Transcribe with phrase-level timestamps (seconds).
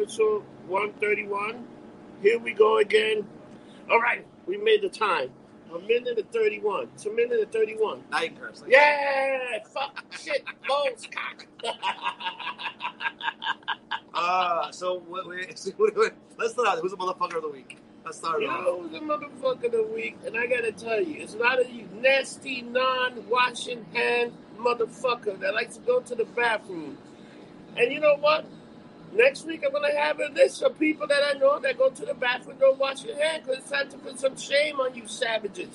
[0.00, 1.66] episode 131.
[2.22, 3.26] Here we go again.
[3.90, 5.30] All right, we made the time.
[5.74, 6.88] A minute and 31.
[6.94, 8.04] It's a minute and 31.
[8.10, 8.38] Now you can
[8.68, 9.58] Yeah!
[9.74, 11.46] Fuck, shit, balls, cock.
[14.20, 15.46] Uh, so what, wait,
[15.78, 16.78] wait, let's start out.
[16.80, 17.78] Who's the motherfucker of the week?
[18.04, 18.64] Let's start You off.
[18.64, 20.18] know who's the motherfucker of the week?
[20.26, 25.54] And I gotta tell you, it's a lot of you nasty, non-washing hand motherfucker that
[25.54, 26.98] likes to go to the bathroom.
[27.76, 28.44] And you know what?
[29.12, 32.04] Next week I'm gonna have a list of people that I know that go to
[32.06, 35.06] the bathroom don't wash your hand because it's time to put some shame on you
[35.08, 35.70] savages.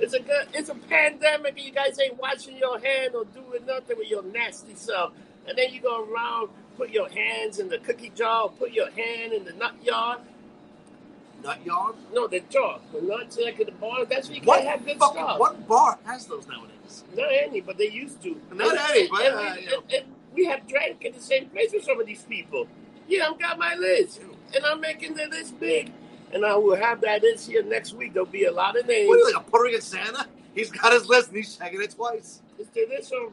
[0.00, 3.64] It's a good, it's a pandemic and you guys ain't washing your hand or doing
[3.66, 5.12] nothing with your nasty self.
[5.48, 8.90] And then you go around, put your hands in the cookie jar, or put your
[8.90, 10.20] hand in the nut yard.
[11.42, 11.94] Nut yard?
[12.12, 12.80] No, the jar.
[12.92, 14.04] The nuts like at the bar.
[14.06, 15.38] That's where you What, can't have good fucking, stuff.
[15.38, 17.04] what bar has those nowadays?
[17.14, 18.40] Not any, but they used to.
[18.52, 19.82] Not And- any, but, and, uh, you know.
[20.34, 22.66] We have drank at the same place with some of these people.
[23.08, 24.20] Yeah, I've got my list,
[24.54, 25.92] and I'm making the list big.
[26.32, 28.12] And I will have that list here next week.
[28.12, 29.08] There'll be a lot of names.
[29.08, 30.26] What are you, like a Puerto Rican Santa?
[30.54, 32.40] He's got his list and he's checking it twice.
[32.58, 33.32] It's the list of.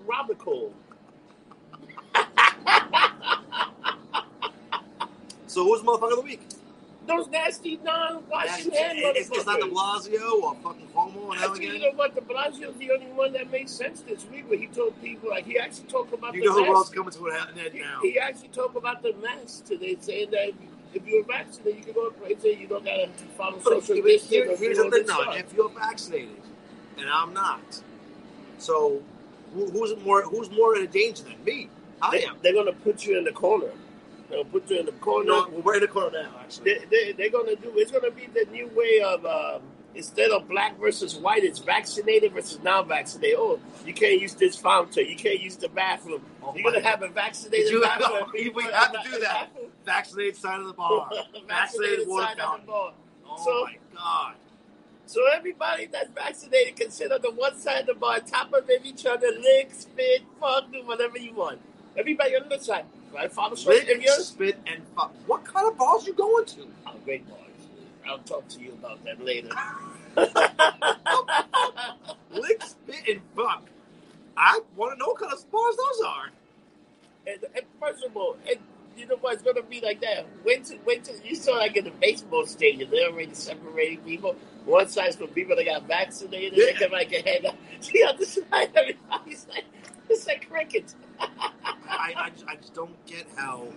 [5.47, 6.41] So who's the motherfucker of the week?
[7.07, 9.65] Those nasty non-washing hand it's, it's not De.
[9.67, 12.13] Blasio or fucking Cuomo and Actually, you know what?
[12.15, 14.49] De Blasio's the only one that made sense this week.
[14.49, 16.45] Where he told people, like he actually talked about the mask.
[16.45, 17.99] You the know who else coming to an end He, now?
[18.03, 20.51] he actually talked about the mask today, saying that
[20.93, 24.03] if you're vaccinated, you can go to and you don't gotta follow But social here-
[24.57, 25.39] here's the thing.
[25.39, 26.41] If you're vaccinated
[26.97, 27.81] and I'm not,
[28.59, 29.01] so
[29.53, 31.69] who, who's more who's more in danger than me?
[32.01, 32.37] I They, am.
[32.43, 33.71] they're gonna put you in the corner.
[34.31, 35.27] They'll put you in the corner.
[35.27, 36.29] No, we're in the corner now.
[36.39, 37.71] Actually, They, they, they're gonna do.
[37.75, 39.61] It's gonna be the new way of um,
[39.93, 43.35] instead of black versus white, it's vaccinated versus non-vaccinated.
[43.37, 45.05] Oh, you can't use this fountain.
[45.07, 46.21] You can't use the bathroom.
[46.41, 46.89] Oh You're gonna God.
[46.89, 48.31] have a vaccinated Did you- bathroom.
[48.33, 49.49] we have to do that.
[49.85, 51.09] vaccinated side of the bar,
[51.47, 52.65] vaccinated vaccinated water side of the fountain.
[52.67, 52.93] bar.
[53.27, 54.35] Oh So- my god!
[55.07, 58.69] So everybody that's vaccinated can sit on the one side of the bar, top of
[58.85, 61.59] each other, lick, spit, fuck, do whatever you want.
[61.97, 62.85] Everybody on the other side.
[63.13, 63.31] Right?
[63.31, 65.13] Follow Spit, you're spit, and fuck.
[65.27, 66.67] What kind of balls you going to?
[66.87, 67.37] oh, great boys.
[68.07, 69.49] I'll talk to you about that later.
[72.31, 73.63] Lick, spit, and fuck.
[74.37, 76.29] I want to know what kind of balls those are.
[77.27, 78.57] and, and first of all, and
[78.97, 79.33] you know what?
[79.35, 80.25] It's gonna be like that.
[80.45, 84.35] Wait till, wait till you saw like in the baseball stadium, they're already separating people.
[84.65, 86.57] One side's for people that got vaccinated.
[86.57, 86.77] They Yeah.
[86.77, 87.55] can like hang out.
[87.91, 89.65] The other side, everybody's like,
[90.11, 90.95] it's like crickets.
[91.19, 93.67] I, I, just, I just don't get how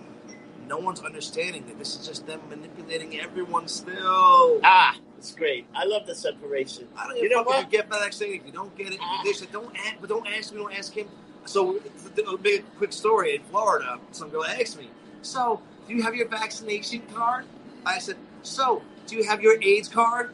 [0.68, 4.60] no one's understanding that this is just them manipulating everyone still.
[4.64, 5.66] Ah, it's great.
[5.74, 6.88] I love the separation.
[6.96, 7.72] I don't You know a fuck if what?
[7.72, 8.40] you get vaccinated.
[8.40, 10.92] If you don't get it, they said don't ask, but don't ask me, don't ask
[10.92, 11.08] him.
[11.46, 11.78] So,
[12.26, 13.98] a big quick story in Florida.
[14.12, 14.88] Some girl asked me,
[15.20, 17.44] "So, do you have your vaccination card?"
[17.84, 20.32] I said, "So, do you have your AIDS card?"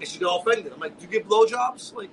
[0.00, 0.72] And she got offended.
[0.72, 2.08] I'm like, "Do you give blowjobs?" Like,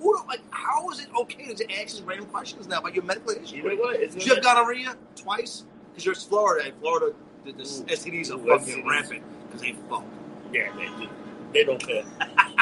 [0.00, 0.16] who?
[0.16, 3.34] do- Like, how is it okay to ask these random questions now about your medical
[3.38, 3.58] history?
[3.58, 3.96] You know what?
[4.00, 5.64] It's Did you have gonorrhea twice?
[5.92, 7.84] Because you're in Florida, and Florida, the, the Ooh.
[7.86, 8.88] STDs are Ooh, fucking STDs.
[8.90, 10.04] rampant because they fuck.
[10.52, 11.08] Yeah, they do.
[11.52, 12.04] They don't care.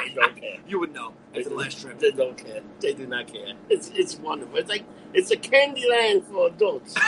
[0.04, 0.56] they don't care.
[0.68, 1.98] You would know after the last trip.
[1.98, 2.60] They don't care.
[2.80, 3.54] They do not care.
[3.70, 4.58] It's it's wonderful.
[4.58, 4.84] It's like
[5.14, 6.94] it's a candy land for adults.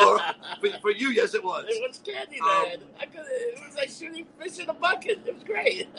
[0.00, 0.20] Or,
[0.60, 1.64] for, for you, yes, it was.
[1.68, 2.82] It was candy Um, land.
[3.00, 3.24] I could.
[3.26, 5.20] It was like shooting fish in a bucket.
[5.26, 5.88] It was great.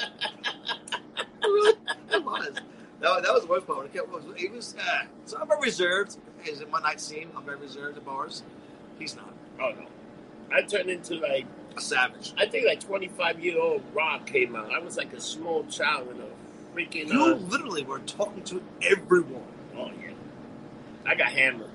[2.12, 2.54] It was.
[3.02, 3.90] That, was- that was the worst part.
[3.96, 6.18] It was, it was uh, so I'm very reserved.
[6.52, 8.44] As it my night scene, I'm very reserved at bars.
[9.00, 9.86] He's not oh no!
[10.56, 12.34] I turned into like a savage.
[12.38, 14.72] I think like twenty five year old Rob came out.
[14.74, 17.08] I was like a small child in a freaking.
[17.12, 19.44] You Uh, literally were talking to everyone,
[19.78, 20.12] oh yeah.
[21.06, 21.70] I got hammered.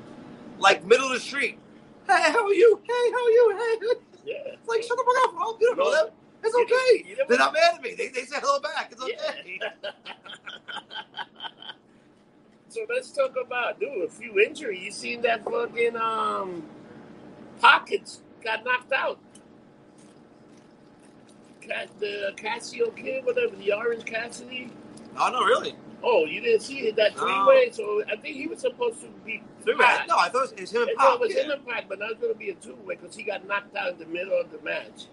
[0.59, 1.59] like middle of the street.
[2.07, 2.81] Hey, how are you?
[2.85, 3.57] Hey, how are you?
[3.59, 4.35] Hey, Yeah.
[4.55, 5.35] it's like shut the fuck up.
[5.39, 6.11] Oh, you don't know No.
[6.43, 7.09] It's okay.
[7.09, 7.95] you know They're not mad at me.
[7.95, 8.91] They, they say hello back.
[8.93, 9.61] It's okay.
[9.61, 9.91] Yeah.
[12.69, 14.83] so let's talk about dude a few injuries.
[14.83, 16.65] You seen that fucking um
[17.61, 19.19] pockets got knocked out.
[21.61, 24.71] Cat, the Casio kid, whatever the Orange Cassidy.
[25.17, 25.77] Oh no, really?
[26.03, 27.23] Oh, you didn't see it that No.
[27.23, 27.71] three way.
[27.71, 30.07] So I think he was supposed to be through Right.
[30.09, 31.43] No, I thought it was him and no, it was yeah.
[31.43, 33.47] in the pack, but now it's going to be a two way because he got
[33.47, 35.05] knocked out in the middle of the match.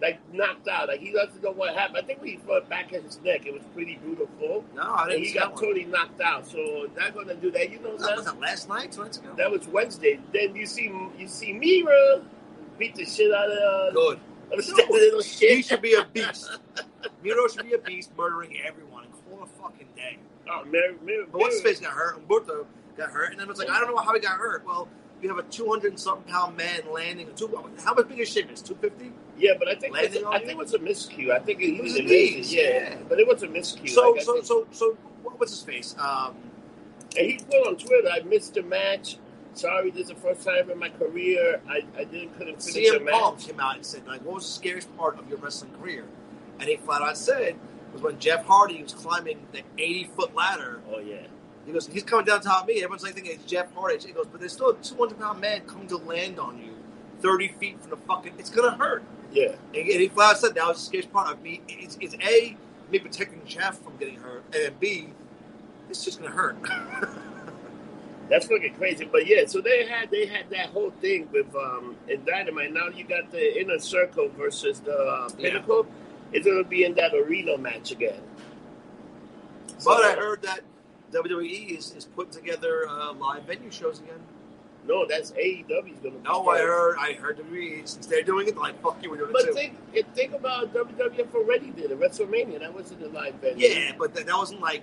[0.00, 0.88] Like knocked out.
[0.88, 1.98] Like he doesn't know what happened.
[1.98, 4.64] I think when he fought back at his neck, it was pretty beautiful.
[4.76, 5.62] No, I didn't he see got one.
[5.62, 6.46] totally knocked out.
[6.46, 7.70] So going to do that.
[7.70, 8.38] You know That was that?
[8.38, 9.30] last night, two nights ago.
[9.36, 10.20] That was Wednesday.
[10.32, 10.84] Then you see
[11.18, 12.22] you see Miro
[12.78, 14.20] beat the shit out of, uh, Good.
[14.52, 15.56] of that little shit.
[15.56, 16.58] He should be a beast.
[17.24, 20.18] Miro should be a beast, murdering everyone in a fucking day.
[20.50, 22.16] Oh, Miro, Miro, But what's his face got hurt?
[22.18, 22.66] Umberto
[22.96, 24.64] got hurt, and then it's like I don't know how he got hurt.
[24.64, 24.88] Well,
[25.20, 27.28] you have a 200 and something pound man landing.
[27.34, 27.48] Two,
[27.84, 29.12] how much big is shit is 250?
[29.38, 31.30] Yeah, but I think it's, on I think it was a miscue.
[31.30, 32.96] I think he It was was a knees, yeah, yeah.
[33.08, 33.88] but it was a miscue.
[33.88, 35.94] So, Like, so, think- so, so, what- what's his face?
[35.98, 36.34] Um,
[37.16, 39.16] and he put on Twitter, "I missed a match.
[39.54, 43.00] Sorry, this is the first time in my career I, I didn't couldn't finish a
[43.00, 45.72] match." Punk came out and said, like, what was the scariest part of your wrestling
[45.80, 46.04] career?
[46.60, 47.56] And he flat out said,
[47.92, 50.80] was when Jeff Hardy was climbing the 80 foot ladder.
[50.92, 51.26] Oh yeah,
[51.66, 52.74] He goes, he's coming down top of me.
[52.74, 53.98] Everyone's like thinking it's Jeff Hardy.
[54.04, 56.74] He goes, but there's still a 200 pound man coming to land on you
[57.22, 59.02] 30 feet from the fucking, it's going to hurt.
[59.32, 59.52] Yeah.
[59.74, 61.60] And he flat out said that was the scariest part of me.
[61.68, 62.56] It's, it's A,
[62.90, 65.08] me protecting Jeff from getting hurt, and then B,
[65.90, 66.56] it's just going to hurt.
[68.28, 69.08] That's fucking crazy.
[69.10, 72.72] But yeah, so they had they had that whole thing with um in Dynamite.
[72.74, 75.48] Now you got the Inner Circle versus the uh, Yeah.
[75.50, 75.86] Pinnacle.
[76.32, 78.20] It's gonna be in that arena match again.
[79.82, 80.60] but I heard that
[81.12, 84.20] WWE is, is putting together uh, live venue shows again.
[84.88, 86.16] No, that's AEW's gonna.
[86.16, 86.96] be No, I heard.
[86.98, 89.52] I heard WWE since they're doing it, like fuck you, we're doing it But too.
[89.52, 92.00] think think about WWF already did it.
[92.00, 93.66] WrestleMania that wasn't a live venue.
[93.68, 94.82] yeah, but that, that wasn't like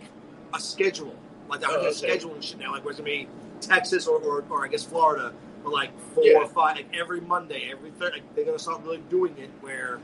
[0.53, 1.15] a schedule.
[1.49, 2.17] Like I heard Oh, okay.
[2.17, 2.71] scheduling shit now.
[2.71, 3.27] Like where's gonna be
[3.61, 6.37] Texas or, or, or I guess Florida, but like four Yeah.
[6.39, 8.13] or five, like every Monday, every third.
[8.13, 9.99] Like, they're gonna start really doing it where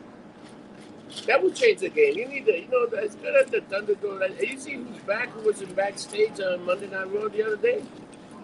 [1.27, 2.17] That would change the game.
[2.17, 4.19] You need to, you know, as good as the Thunderdome.
[4.21, 5.29] Like, you see who's back?
[5.31, 7.83] Who was in backstage on Monday Night Raw the other day?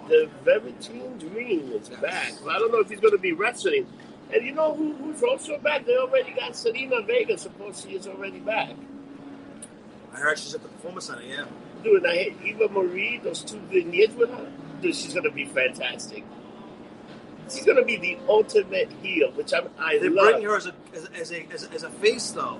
[0.07, 2.33] The Velveteen Dream is back.
[2.45, 3.87] Well, I don't know if he's going to be wrestling.
[4.33, 5.85] And you know who, who's also back?
[5.85, 7.37] They already got Zelina Vega.
[7.37, 8.71] Suppose Supposedly is already back.
[10.13, 11.23] I heard she's at the Performance Center.
[11.23, 11.45] Yeah,
[11.83, 13.19] Dude, and I hate Eva Marie.
[13.23, 14.51] Those two vignettes with her.
[14.81, 16.23] Dude, she's going to be fantastic.
[17.49, 20.33] She's going to be the ultimate heel, which I'm, I they love.
[20.33, 22.59] bring her as a as, a- as a as a, as a face though.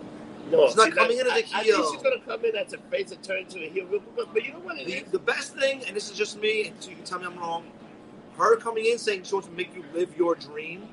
[0.51, 1.75] No, She's not coming in as a I- I heel.
[1.83, 3.85] think she's going to come in as a face and turn into a heel.
[3.85, 4.27] real quick.
[4.33, 5.11] But you know what it The, is?
[5.11, 7.37] the best thing, and this is just me, and so you can tell me I'm
[7.37, 7.65] wrong.
[8.37, 10.87] Her coming in saying she wants to make you live your dream,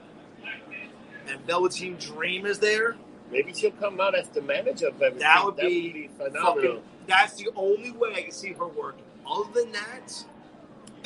[1.29, 2.97] and Velveteen Dream is there.
[3.31, 5.19] Maybe she'll come out as the manager of everything.
[5.21, 6.77] That would be phenomenal.
[6.77, 9.05] Fucking, that's the only way I can see her working.
[9.29, 10.25] Other than that,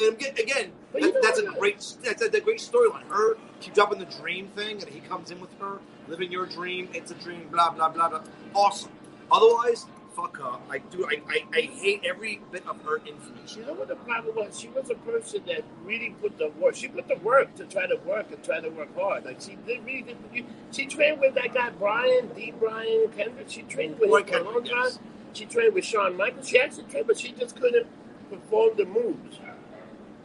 [0.00, 3.06] and again, again But you that, that's a great that's a, that's a great storyline.
[3.09, 5.79] Her keep dropping the dream thing, and he comes in with her,
[6.09, 6.89] living your dream.
[6.93, 7.49] It's a dream.
[7.51, 8.23] Blah blah blah blah.
[8.55, 8.91] Awesome.
[9.31, 10.59] Otherwise, fuck her.
[10.71, 11.07] I do.
[11.07, 13.61] I, I, I hate every bit of her information.
[13.61, 14.59] You know what the problem was?
[14.59, 16.75] She was a person that really put the work.
[16.75, 19.25] She put the work to try to work and try to work hard.
[19.25, 20.45] Like she did really did.
[20.73, 22.53] She trained with that guy Brian D.
[22.59, 23.49] Brian Kendrick.
[23.49, 24.85] She trained with Brian him for a long time.
[24.85, 24.99] yes.
[25.35, 26.49] She trained with Shawn Michaels.
[26.49, 27.87] She actually trained, but she just couldn't
[28.31, 29.39] perform the moves.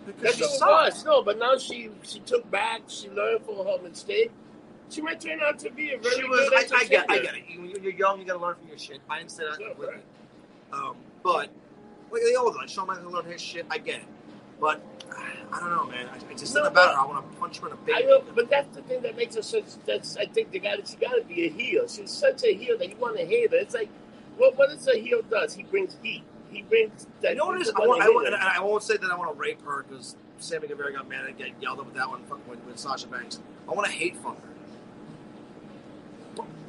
[0.05, 1.05] Because That's she sucks.
[1.05, 2.81] No, but now she she took back.
[2.87, 4.31] She learned from her mistake.
[4.89, 6.49] She might turn out to be a very She was.
[6.49, 7.09] good I, I get.
[7.09, 7.43] I get it.
[7.49, 8.99] You- When you're young, you gotta learn from your shit.
[9.09, 9.95] I understand that Yeah, completely.
[9.95, 10.03] right.
[10.73, 11.49] Um, but
[12.11, 13.65] like they all like Shawn Michaels learned his shit.
[13.71, 14.05] I get it.
[14.59, 14.81] But
[15.51, 16.07] I don't know, man.
[16.11, 17.01] I, it's just No, about her.
[17.01, 18.07] I want to punch her in the I face.
[18.09, 19.65] know, but that's the thing that makes her such.
[19.85, 21.87] That's I think they got she got to be a heel.
[21.87, 23.57] She's such a heel that you want to hate her.
[23.57, 23.89] It's like
[24.37, 25.55] what what is a heel does?
[25.55, 26.23] He brings heat.
[26.51, 27.31] He brings that.
[27.31, 27.69] You know what it is?
[27.75, 29.85] I, won't, wanna I, hate and I won't say that I want to rape her
[29.87, 32.79] because Sammy Guevara got mad and get yelled at with that one fucking with, with
[32.79, 33.39] Sasha Banks.
[33.69, 34.52] I want to hate from her.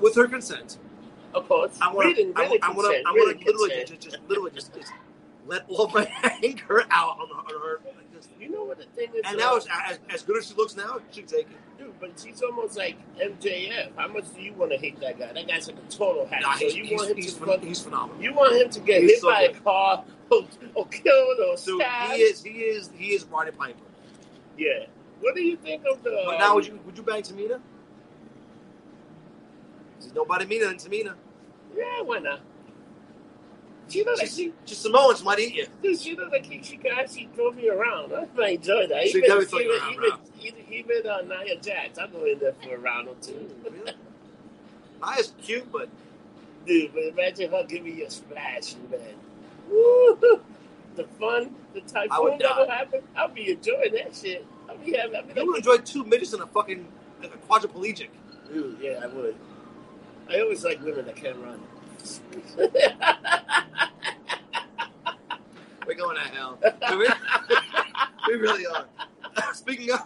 [0.00, 0.78] With her consent.
[1.34, 2.32] Of course, I want to.
[2.36, 2.66] I want to.
[2.68, 2.70] I
[3.12, 4.92] want to literally just, just literally just, just
[5.46, 6.08] let all my
[6.44, 7.80] anger out on, on her.
[7.84, 8.28] Like this.
[8.38, 9.22] You know what the thing is?
[9.24, 11.78] And now, as, as, as good as she looks now, she can take it.
[11.78, 13.90] dude, but she's almost like MJF.
[13.96, 15.32] How much do you want to hate that guy?
[15.32, 16.42] That guy's like a total hack.
[16.42, 18.22] Nah, so he's, you he's, want him he's, to phen- he's phenomenal.
[18.22, 19.64] you want him to get He's hit so by a good.
[19.64, 22.12] car or, or killed or Dude, stabbed.
[22.12, 22.42] he is.
[22.44, 22.90] He is.
[22.96, 23.78] He is Roddy Piper.
[24.56, 24.86] Yeah.
[25.20, 26.22] What do you think of the?
[26.26, 27.60] But now, um, would you would you bang Tamina?
[30.04, 31.14] There's nobody meaner than Tamina.
[31.76, 32.40] Yeah, why not?
[33.88, 35.66] She looked like she, just Samoans might eat you.
[35.82, 38.12] dude, she looked like she, she could actually throw me around.
[38.12, 39.08] I enjoy that.
[39.08, 42.38] She even, definitely threw you around, even, even, even uh, Nia Jax, I'll go in
[42.38, 43.50] there for a round or two.
[45.02, 45.90] Nia's cute, but
[46.66, 49.00] Dude, but imagine her giving you a splash, man.
[49.68, 50.40] Woo!
[50.96, 53.02] The fun, the typhoon that will happen.
[53.16, 54.46] I'll be enjoying that shit.
[54.68, 56.86] I'll be having, I'll be you would enjoy two midgets in a fucking
[57.20, 58.08] like a quadriplegic.
[58.50, 59.36] dude, yeah, I would.
[60.28, 61.60] I always like women that can run.
[65.86, 66.58] We're going to hell.
[66.92, 67.08] we,
[68.28, 68.86] we really are.
[69.54, 70.00] Speaking of,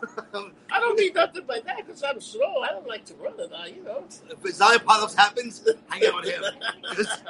[0.72, 2.62] I don't need nothing but that because I'm slow.
[2.62, 4.04] I don't like to run it, uh, you know.
[4.30, 6.42] if Zion Polyps happens, hang out with him.
[6.92, 7.22] It's,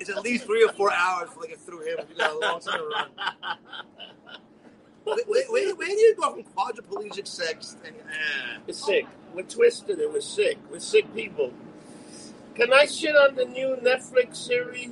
[0.00, 1.98] it's at least three or four hours before they get through him.
[2.08, 3.08] You got a long time to run.
[5.04, 7.76] Where, where, where, where do you go from quadriplegic sex?
[7.84, 8.58] And, eh.
[8.68, 9.06] It's sick.
[9.34, 10.58] We're twisted and we're sick.
[10.70, 11.52] We're sick people.
[12.60, 14.90] Can I shit on the new Netflix series,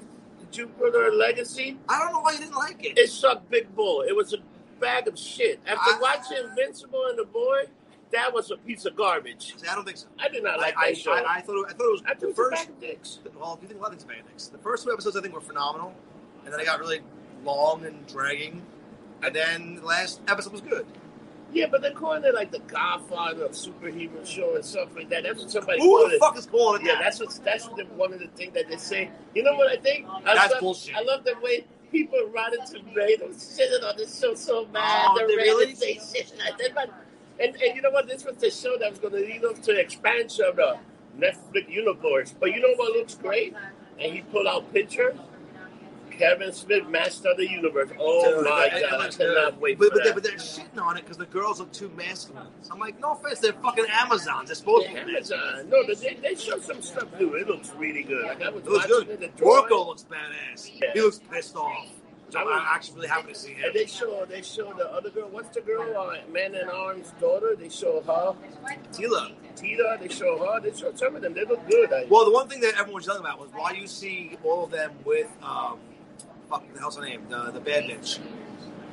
[0.50, 1.76] Jupiter Legacy?
[1.88, 2.96] I don't know why you didn't like it.
[2.98, 4.02] It sucked big bull.
[4.08, 4.38] It was a
[4.80, 5.60] bag of shit.
[5.66, 7.64] After I- watching Invincible and The Boy,
[8.10, 9.54] that was a piece of garbage.
[9.58, 10.06] See, I don't think so.
[10.18, 11.12] I did not like I, that show.
[11.12, 12.80] I, I thought it, I thought it was I the think it's a first.
[12.80, 13.18] dicks.
[13.38, 14.50] Well, you think a lot of things about Bandix.
[14.50, 15.94] The first two episodes I think were phenomenal,
[16.44, 17.00] and then it got really
[17.44, 18.62] long and dragging.
[19.22, 20.87] And then the last episode was good.
[21.52, 25.25] Yeah, but they're calling it like the Godfather of superhero show and stuff like that.
[25.25, 26.21] That's what somebody Who called the it.
[26.21, 27.05] fuck is calling it Yeah, that?
[27.05, 29.11] that's what that's the, one of the things that they say.
[29.35, 30.07] You know what I think?
[30.09, 30.97] I That's love, bullshit.
[30.97, 35.09] I love the way people Rotten Tomatoes shitting on this show so bad.
[35.11, 35.99] Oh, the they ratings really?
[36.00, 36.75] say shit like that.
[36.75, 36.90] But,
[37.40, 38.09] and, and you know what?
[38.09, 40.78] This was the show that was going to lead up to the expansion of the
[41.19, 42.35] Netflix universe.
[42.38, 43.55] But you know what looks great?
[44.00, 45.17] And he pulled out pictures.
[46.18, 47.90] Kevin Smith, Master of the Universe.
[47.98, 48.72] Oh my god!
[48.72, 49.18] I cannot
[49.52, 49.60] good.
[49.60, 50.14] wait but, but, they, that.
[50.14, 52.46] but they're shitting on it because the girls look too masculine.
[52.70, 54.48] I'm like, no offense, they're fucking Amazons.
[54.48, 54.98] They're supposed to be.
[54.98, 55.68] Amazon.
[55.70, 57.34] No, they, they show some stuff too.
[57.34, 58.25] It looks really good.
[58.26, 59.08] Like I was It looks good.
[59.08, 59.20] it.
[59.20, 60.70] The drawing, Orko looks badass.
[60.80, 60.92] Yeah.
[60.94, 61.87] He looks pissed off.
[62.30, 63.64] So I I'm actually really happy to see him.
[63.64, 65.28] And they show they show the other girl.
[65.30, 65.96] What's the girl?
[65.96, 67.56] Uh, Man-At-Arms' daughter.
[67.58, 68.34] They show her.
[68.92, 69.32] Teela.
[69.56, 69.96] Tita.
[69.98, 70.60] They show her.
[70.60, 71.32] They show some of them.
[71.32, 71.90] They look good.
[71.90, 74.64] I, Well, the one thing that everyone was yelling about was why you see all
[74.64, 75.78] of them with, um,
[76.49, 77.23] fuck, the hell's her name?
[77.28, 78.19] The, the bad bitch.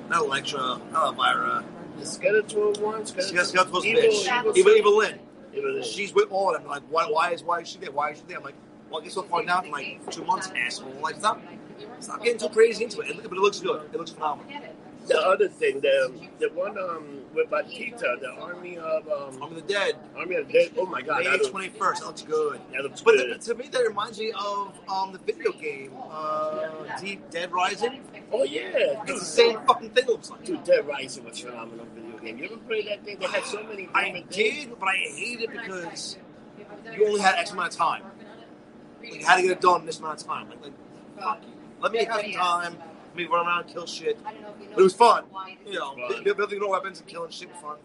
[0.10, 1.64] Not Electra, not Elvira.
[1.98, 3.02] the Skeletor one.
[3.04, 4.26] Skeletor, Skeletor's evil, bitch.
[4.26, 5.20] evil, Evil, Evil Lynn.
[5.54, 6.70] Evil, She's with all of them.
[6.70, 7.92] Like, why, why is why is she there?
[7.92, 8.38] Why is she there?
[8.38, 8.56] I'm like,
[8.90, 10.94] well, I guess we'll find out in like two months, asshole.
[11.02, 11.42] Like, stop,
[12.00, 13.10] stop getting too crazy into it.
[13.10, 13.24] it.
[13.24, 13.82] But it looks good.
[13.92, 14.52] It looks phenomenal.
[15.08, 19.68] The other thing, the the one um with Batista, the Army of um Army of
[19.68, 20.72] the Dead, Army of the Dead.
[20.78, 21.78] Oh my God, May 21st.
[22.00, 22.62] That looks good.
[22.74, 23.40] that looks But good.
[23.40, 26.70] the, to me, that reminds me of um, the video game, uh,
[27.00, 28.02] Deep Dead Rising.
[28.32, 30.06] oh yeah, It's the same fucking thing.
[30.06, 30.44] It looks like.
[30.44, 32.38] Dude, Dead Rising was a phenomenal video game.
[32.40, 33.18] You ever played that thing?
[33.20, 34.66] They had so many I different things.
[34.66, 36.18] did, but I hated it because
[36.96, 38.04] you only had X amount of time.
[39.02, 40.50] Like, you had to get it done in this amount of time.
[40.50, 40.74] Like, like
[41.20, 41.52] fuck you.
[41.82, 42.78] Let me have some time.
[43.16, 44.18] Let me run around and kill shit.
[44.24, 44.34] But
[44.78, 45.24] it was fun.
[45.66, 46.24] You know, Fun.
[46.36, 47.78] building no weapons and killing shit was fun.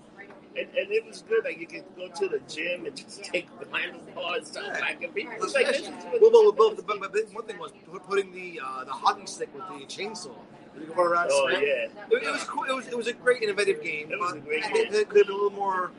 [0.56, 1.44] And, and it was good.
[1.44, 4.80] Like you could go to the gym and just take the handlebar and stuff Yeah.
[4.80, 5.24] back and be.
[5.26, 7.70] Well, It's like this is what- well, well, but, but, but one thing was
[8.08, 10.34] putting the uh, the hockey stick with the chainsaw.
[10.76, 11.22] You could run around.
[11.26, 11.58] and Oh yeah.
[11.58, 12.64] It, it was cool.
[12.64, 14.10] It was it was a great innovative game.
[14.10, 15.00] It was but a great it, game.
[15.00, 15.92] it could have been a little more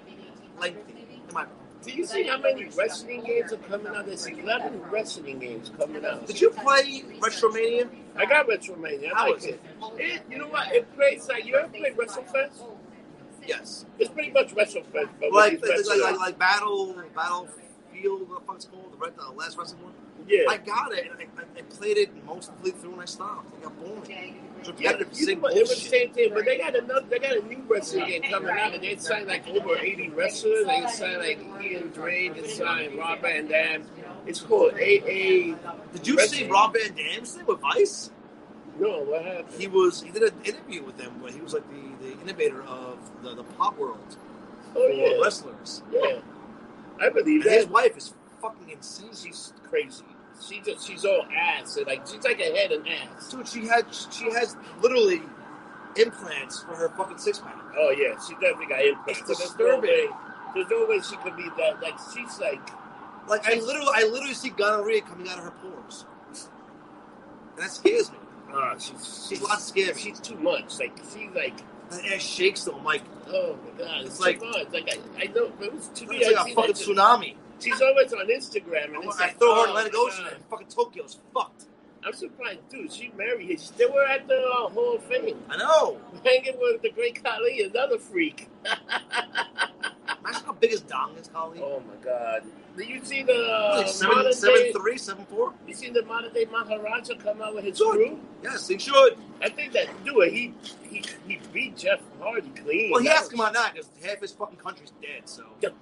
[0.59, 0.91] lengthy.
[0.91, 1.57] in my opinion.
[1.83, 4.05] Do you see how many wrestling games are coming out?
[4.05, 6.27] There's 11 wrestling games coming out.
[6.27, 7.89] Did you play Retromania?
[8.15, 9.11] I got WrestleMania.
[9.15, 9.61] I like it.
[9.97, 10.21] it.
[10.29, 10.73] You know what?
[10.73, 12.63] It plays like you ever played WrestleFest?
[13.45, 13.85] Yes.
[13.99, 18.71] It's pretty much WrestleFest, but Like like, like, like, Battle Battlefield, what the fuck's it
[18.71, 18.93] called?
[18.99, 19.93] The, the last wrestling one?
[20.27, 20.43] yeah.
[20.49, 23.53] I got it, and I, I, played it mostly through and I stopped.
[23.57, 24.07] I got bored.
[24.07, 27.05] It's Yeah, you know what, it was the same thing, but they got another.
[27.09, 30.67] They got a new wrestling game coming out, and they signed like over eighty wrestlers.
[30.67, 33.85] They signed like Ian Dre, they signed Rob Van Dam.
[34.25, 35.57] It's called AA.
[35.93, 38.11] Did you see Rob Van Dam's thing with Vice?
[38.79, 39.59] No, what happened?
[39.59, 42.63] He was he did an interview with them where he was like the, the innovator
[42.63, 44.17] of the, the pop world
[44.75, 45.83] Oh for yeah, wrestlers.
[45.91, 46.19] yeah.
[47.01, 49.09] I believe And his wife is fucking insane.
[49.15, 50.05] She's crazy.
[50.41, 51.75] She just she's all ass.
[51.77, 53.29] and, Like she's like a head and ass.
[53.29, 55.21] Dude, she had she has literally
[55.97, 57.57] implants for her fucking six pack.
[57.77, 59.29] Oh yeah, she definitely got implants.
[59.29, 60.09] It's disturbing.
[60.53, 61.81] There's no way she could be that.
[61.81, 62.61] Like she's like.
[63.27, 66.05] Like I literally I literally see gonorrhea coming out of her pores.
[66.27, 68.17] And that scares me.
[68.53, 69.97] Ah, she's She's a lot scary.
[69.97, 70.79] She's too much.
[70.79, 71.57] Like she's like.
[71.89, 72.77] That ass shakes though.
[72.77, 74.67] I'm like, Oh my god, it's, It's like, too much.
[74.71, 76.17] Like I, I know, it was to me.
[76.17, 77.35] it's like a fucking tsunami.
[77.59, 80.43] She's always on Instagram, and it's I like, throw her oh, in Atlantic Ocean and
[80.45, 81.65] fucking Tokyo's fucked.
[82.05, 82.91] I'm surprised, dude.
[82.91, 83.57] She married him.
[83.77, 85.97] They were at the uh, Hall of Fame, I know.
[86.25, 88.47] hanging with the great Khali, another freak.
[88.65, 91.61] Imagine how big his dong is, Colleen.
[91.63, 92.43] oh my god!
[92.77, 94.71] Did you see the uh, Like seven, modern seven day?
[94.71, 95.53] three, seven four.
[95.67, 97.95] You seen the modern day Maharaja come out with his Good.
[97.95, 98.19] crew?
[98.43, 99.17] Yes, he should.
[99.41, 100.53] I think that dude, he
[100.89, 102.91] he he beat Jeff Hardy clean.
[102.91, 105.23] Well, he That has to come out now because half his fucking country's dead.
[105.25, 105.73] So was-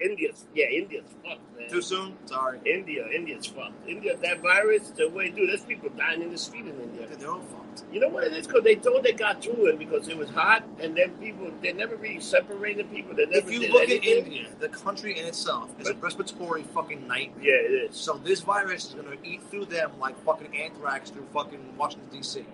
[0.00, 1.68] India's yeah, India's fucked, man.
[1.70, 2.14] too soon.
[2.26, 2.60] Sorry.
[2.66, 3.88] India, India's fucked.
[3.88, 7.06] India, that virus, the way, dude, there's people dying in the street in India.
[7.18, 7.84] They're all fucked.
[7.92, 8.46] You know what it is?
[8.46, 11.72] Because they thought they got through it because it was hot, and then people, they
[11.72, 13.14] never really separated people.
[13.14, 14.04] They never If you look at.
[14.04, 17.44] India, the country in itself is a respiratory fucking nightmare.
[17.44, 17.96] Yeah, it is.
[17.96, 22.44] So this virus is gonna eat through them like fucking anthrax through fucking Washington D.C.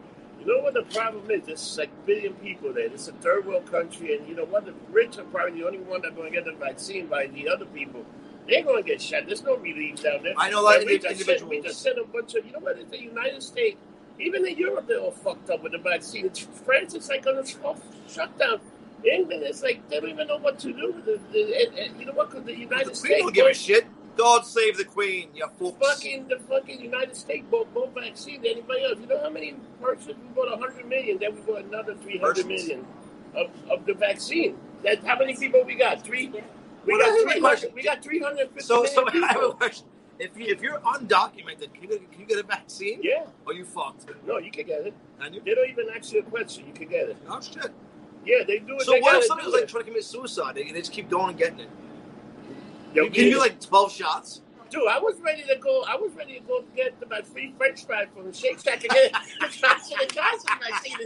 [0.44, 1.46] You know what the problem is?
[1.46, 2.86] There's like a billion people there.
[2.86, 4.66] It's a third world country, and you know what?
[4.66, 7.48] The rich are probably the only one that going to get the vaccine by the
[7.48, 8.04] other people.
[8.48, 9.26] They're going to get shot.
[9.26, 10.34] There's no relief down there.
[10.36, 12.50] I know a lot of we just individuals- we just sent a bunch of, you
[12.52, 12.76] know what?
[12.76, 13.76] It's the United States,
[14.18, 16.26] even in Europe, they're all fucked up with the vaccine.
[16.26, 17.46] It's, France is like on a
[18.10, 18.60] shutdown.
[19.04, 21.68] England is like, they don't even know what to do with it.
[21.68, 22.30] And, and you know what?
[22.30, 23.14] Because the United The States.
[23.14, 23.86] people don't give a shit.
[24.16, 25.78] God save the Queen, you fucks.
[25.78, 28.98] Fucking the fucking United States bought more vaccine than anybody else.
[29.00, 32.46] You know how many persons we bought hundred million, then we bought another three hundred
[32.46, 32.86] million
[33.34, 34.56] of, of the vaccine.
[34.84, 36.04] That how many people we got?
[36.04, 36.28] Three.
[36.28, 36.42] We
[36.86, 37.70] Well, got three question.
[37.74, 39.86] We got three hundred fifty So, so I have a question.
[40.18, 43.00] If, you, if you're undocumented, can you, get, can you get a vaccine?
[43.02, 43.24] Yeah.
[43.46, 44.06] Or you fucked?
[44.26, 44.94] No, you can get it.
[45.20, 45.42] And you?
[45.44, 46.66] They don't even ask you a question.
[46.66, 47.16] You can get it.
[47.28, 47.72] Oh, shit.
[48.24, 48.82] Yeah, they do it.
[48.82, 49.68] So they what if gotta somebody do was like it.
[49.70, 51.68] trying to commit suicide and they just keep going and getting it?
[52.94, 54.40] Yo, You can do like 12 shots?
[54.70, 55.84] Dude, I was ready to go.
[55.86, 59.12] I was ready to go get my free French fry from Shake Shack and get
[59.40, 60.96] the Johnson and Johnson vaccine.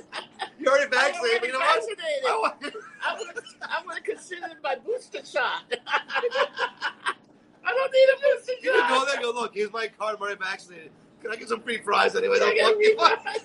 [0.60, 2.24] You already I'm vaccinated, already but you know vaccinated.
[2.28, 5.64] I want- I would I would have considered my booster shot.
[5.88, 8.62] I don't need a booster shot.
[8.62, 10.90] You can go there and go, look, here's my card, I'm already vaccinated.
[11.20, 12.36] Can I get some free fries anyway?
[12.36, 12.66] I Don't got
[13.24, 13.42] fuck free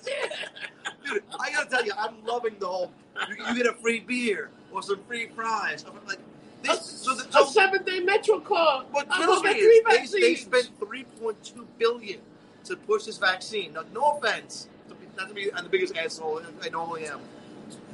[1.04, 2.92] Dude, I gotta tell you, I'm loving the whole.
[3.28, 5.84] You, you get a free beer or some free fries.
[5.84, 6.20] I'm like
[6.62, 6.84] this.
[6.84, 8.86] So, the, A so seven day Metro card.
[8.90, 12.20] what kills me three is they, they spent 3.2 billion
[12.64, 13.72] to push this vaccine.
[13.74, 17.20] Now, no offense, to be- not to be I'm the biggest asshole I normally am.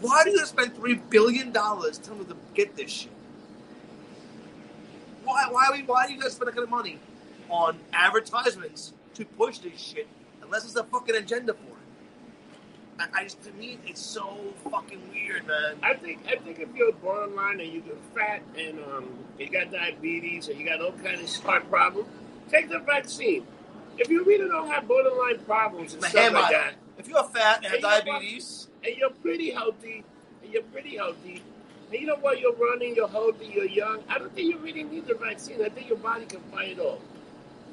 [0.01, 3.13] Why do you spend three billion dollars telling them to get this shit?
[5.25, 5.47] Why?
[5.51, 5.69] Why?
[5.73, 6.99] we- Why do you guys spend that kind of money
[7.49, 10.07] on advertisements to push this shit
[10.43, 11.78] unless it's a fucking agenda for it?
[12.99, 14.37] I, I just to me it's so
[14.71, 15.77] fucking weird, man.
[15.83, 17.83] I think I think if you're borderline and you're
[18.15, 22.09] fat and um, you got diabetes and you got all kinds of heart problems,
[22.51, 23.47] take the vaccine.
[23.99, 27.65] If you really don't have borderline problems and My stuff like that, If you're fat
[27.65, 30.05] and have Hey, you know diabetes, and you're pretty healthy,
[30.43, 31.43] and you're pretty healthy,
[31.91, 34.85] and you know what, you're running, you're healthy, you're young, I don't think you really
[34.85, 35.65] need the vaccine.
[35.65, 37.01] I think your body can fight it off.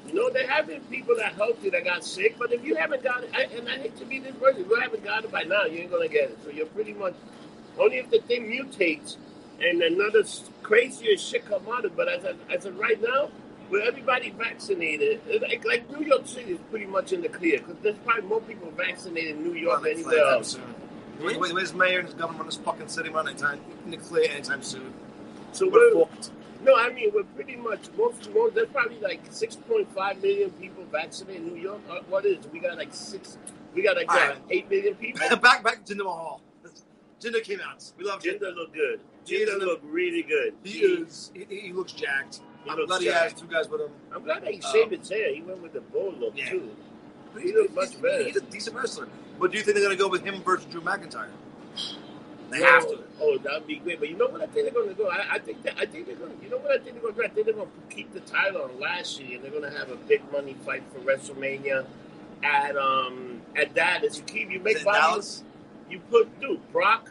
[0.08, 2.74] You know, there have been people that helped you that got sick, but if you
[2.76, 5.24] haven't got it, I, and I hate to be this person, if you haven't got
[5.24, 6.38] it by now, you ain't gonna get it.
[6.44, 7.14] So you're pretty much
[7.78, 9.16] only if the thing mutates
[9.60, 11.96] and another s- crazier shit come out of it.
[11.96, 13.30] But as of, as of right now,
[13.70, 17.58] with everybody vaccinated, it- like, like New York City is pretty much in the clear
[17.58, 20.52] because there's probably more people vaccinated in New York than anywhere anytime else.
[20.52, 20.74] soon.
[21.20, 23.96] Wait, wait, where's mayor and his governor run this fucking city run anytime in the
[23.96, 24.92] clear anytime soon?
[25.52, 26.30] So We're we're, fucked.
[26.62, 31.46] No, I mean we're pretty much most, most there's probably like 6.5 million people vaccinated
[31.46, 31.80] in New York.
[31.90, 32.52] Uh, what is it?
[32.52, 33.38] we got like six?
[33.74, 34.38] We got like All right.
[34.50, 35.20] eight million people.
[35.40, 36.40] back back to Jinder Mahal.
[37.20, 37.82] Jinder came out.
[37.96, 38.40] We love Jinder.
[38.40, 39.00] Jinder look good.
[39.24, 40.54] He Jinder look really good.
[40.62, 41.30] He is.
[41.34, 42.40] He, he looks jacked.
[42.64, 43.32] He I'm looks glad he jacked.
[43.32, 43.90] has two guys with him.
[44.14, 45.34] I'm glad that he Um, shaved his hair.
[45.34, 46.50] He went with the bull look Yeah.
[46.50, 46.70] too.
[47.32, 48.24] But He looks much better.
[48.24, 49.08] He's a decent wrestler.
[49.38, 51.28] But do you think they're gonna go with him versus Drew McIntyre?
[52.50, 52.98] They No, have to.
[53.20, 53.98] Oh, that'd be great.
[53.98, 55.08] But you know what I think they're going to go?
[55.08, 56.36] I, I think that I think they're going.
[56.36, 57.24] to You know what I think they're going to do?
[57.24, 59.90] I think they're going to keep the title on Lashley, and they're going to have
[59.90, 61.86] a big money fight for WrestleMania.
[62.42, 65.42] At um at that, as you keep you make Dallas?
[65.88, 67.10] you put dude Brock,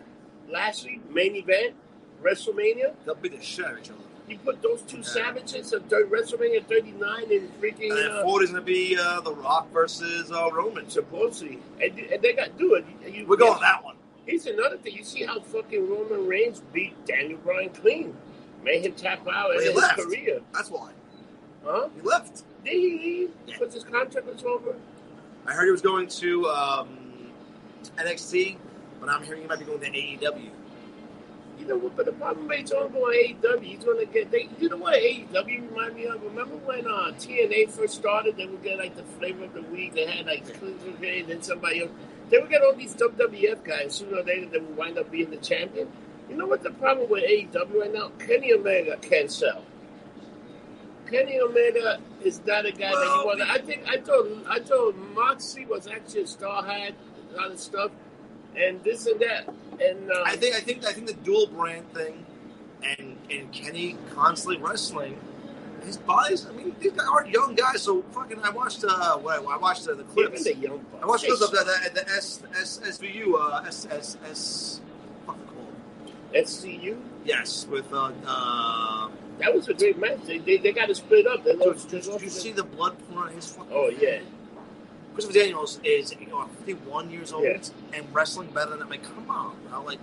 [0.50, 1.74] Lashley main event,
[2.22, 2.94] WrestleMania.
[3.06, 4.00] They'll be the shit out of each other.
[4.28, 5.04] You put those two Yeah.
[5.04, 9.34] savages of WrestleMania 39 and freaking And then uh, 40 is gonna be uh, The
[9.34, 10.90] Rock versus uh, Roman.
[10.90, 12.86] supposedly, and, and they got to do it.
[13.12, 13.96] You, We're going that one.
[14.26, 14.96] Here's another thing.
[14.96, 18.16] You see how fucking Roman Reigns beat Daniel Bryan clean,
[18.64, 20.00] made him tap out Well, in he his left.
[20.00, 20.42] career.
[20.54, 20.92] That's why.
[21.64, 21.90] Huh?
[21.96, 22.44] He left.
[22.64, 24.76] Did he leave because his contract was over?
[25.46, 26.98] I heard he was going to um,
[27.98, 28.58] NXT,
[29.00, 30.50] but I'm hearing he might be going to AEW.
[31.60, 31.96] You know what?
[31.96, 32.98] But the problem is, he's going to
[33.48, 33.64] AEW.
[33.64, 34.32] He's going to get.
[34.32, 36.22] They, you know what AEW remind me of?
[36.24, 38.36] Remember when uh, TNA first started?
[38.38, 39.94] They would get like the flavor of the week.
[39.94, 41.92] They had like Cleveland and then somebody else.
[42.30, 43.96] They would get all these WWF guys.
[43.96, 45.88] Sooner or later, they would wind up being the champion.
[46.30, 48.10] You know what the problem with AEW right now?
[48.20, 49.64] Kenny Omega can't sell.
[51.10, 53.40] Kenny Omega is not a guy that you want.
[53.40, 56.96] to I think I told I told Moxley was actually a star, had
[57.32, 57.92] a lot of stuff,
[58.58, 59.48] and this and that.
[59.80, 62.26] And uh, I think I think I think the dual brand thing,
[62.84, 65.20] and and Kenny constantly wrestling.
[65.86, 66.46] His body's.
[66.48, 67.82] I mean, these guys are young guys.
[67.84, 68.40] So fucking.
[68.44, 68.84] I watched.
[68.88, 70.44] Uh, what I watched uh, the even clips.
[70.44, 71.04] the young bucks.
[71.04, 71.58] I watched clips of the,
[71.94, 73.34] the, the S, S, SVU.
[73.40, 74.82] Uh, S S S.
[75.26, 75.38] Fuck.
[76.34, 77.00] SCU.
[77.24, 80.20] Yes, with uh, uh, That was a great match.
[80.26, 81.44] They they, they got to split up.
[81.44, 81.90] They did, lost.
[81.90, 83.72] did, you see the blood pouring on his fucking?
[83.74, 84.20] Oh yeah.
[85.14, 87.58] Christopher Daniels is you know 51 years old Yeah.
[87.94, 89.82] and wrestling better than I'm like, come on, bro.
[89.84, 90.00] Like,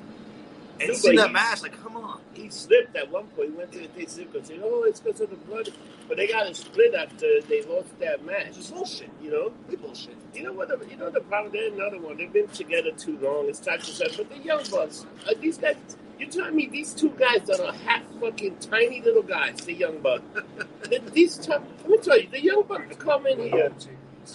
[0.81, 2.21] and seeing that match, like, come on.
[2.35, 3.51] He slipped at one point.
[3.51, 5.71] He went to the thing slip because said, "Oh, it's because of the blood."
[6.09, 8.57] But they got to split after they lost that match.
[8.57, 9.11] It's bullshit.
[9.23, 9.51] You know.
[9.51, 10.17] Complete bullshit.
[10.35, 10.69] You know what?
[10.69, 11.53] The, you know the problem.
[11.53, 12.17] There's another one.
[12.17, 13.49] They've been together too long.
[13.49, 14.17] It's time to set.
[14.17, 15.77] But the young bucks, uh, these guys.
[16.19, 19.99] You telling me these two guys that are half fucking tiny little guys, the young
[19.99, 20.23] bucks.
[21.13, 23.73] these two, let me tell you, the young bucks come in here.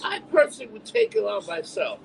[0.04, 1.98] I personally would take it on myself.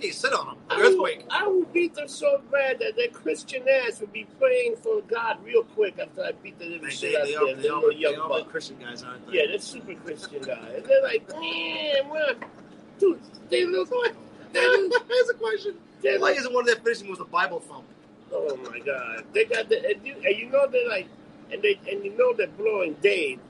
[0.00, 0.56] He sit on him.
[0.70, 1.24] I Like earthquake.
[1.30, 5.38] I will beat them so bad that their Christian ass would be praying for God
[5.44, 7.56] real quick after I beat the living They, shit they, out they, of them.
[7.62, 9.38] they, Them are, little they young are Christian guys, aren't they?
[9.38, 10.82] Yeah, they're super Christian guys.
[10.86, 12.34] They're like, man, well,
[12.98, 14.14] dude, they look like.
[14.52, 15.74] Here's a question.
[16.02, 17.84] They Why look, isn't one of their finishing moves a Bible thump?
[18.32, 21.08] oh my god, they got the and you, and you know they're like,
[21.50, 23.40] and they and you know they're blowing Dave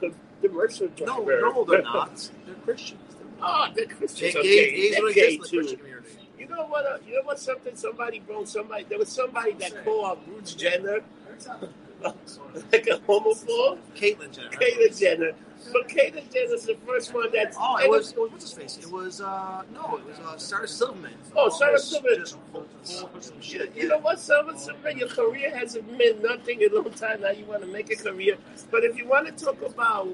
[0.00, 2.30] because the commercial No, no, they're not.
[2.46, 3.00] They're Christians.
[3.42, 4.34] Oh, they're Gay, Christians.
[4.34, 5.56] gays, Okay, gays they're gay exist the too.
[5.58, 6.08] Christian community.
[6.38, 6.86] You know what?
[6.86, 7.38] Uh, you know what?
[7.38, 8.46] Something somebody broke.
[8.46, 11.00] Somebody there was somebody that called out Bruce Jenner
[12.02, 13.78] like a homophobe.
[13.94, 14.50] Caitlyn Jenner.
[14.50, 15.32] Caitlyn Jenner.
[15.72, 17.54] But Caitlyn Jenner's the first one that.
[17.58, 18.78] Oh, it was, it was what's his face?
[18.84, 21.12] It was uh no, it was uh, Sarah Silverman.
[21.36, 22.18] Oh, Sarah Just- Silverman.
[22.18, 23.74] Just full, full of some shit.
[23.76, 24.98] You know what, Sarah Silverman?
[24.98, 27.20] your career hasn't meant nothing in a long time.
[27.20, 28.36] Now you want to make a career.
[28.72, 30.08] But if you want to talk about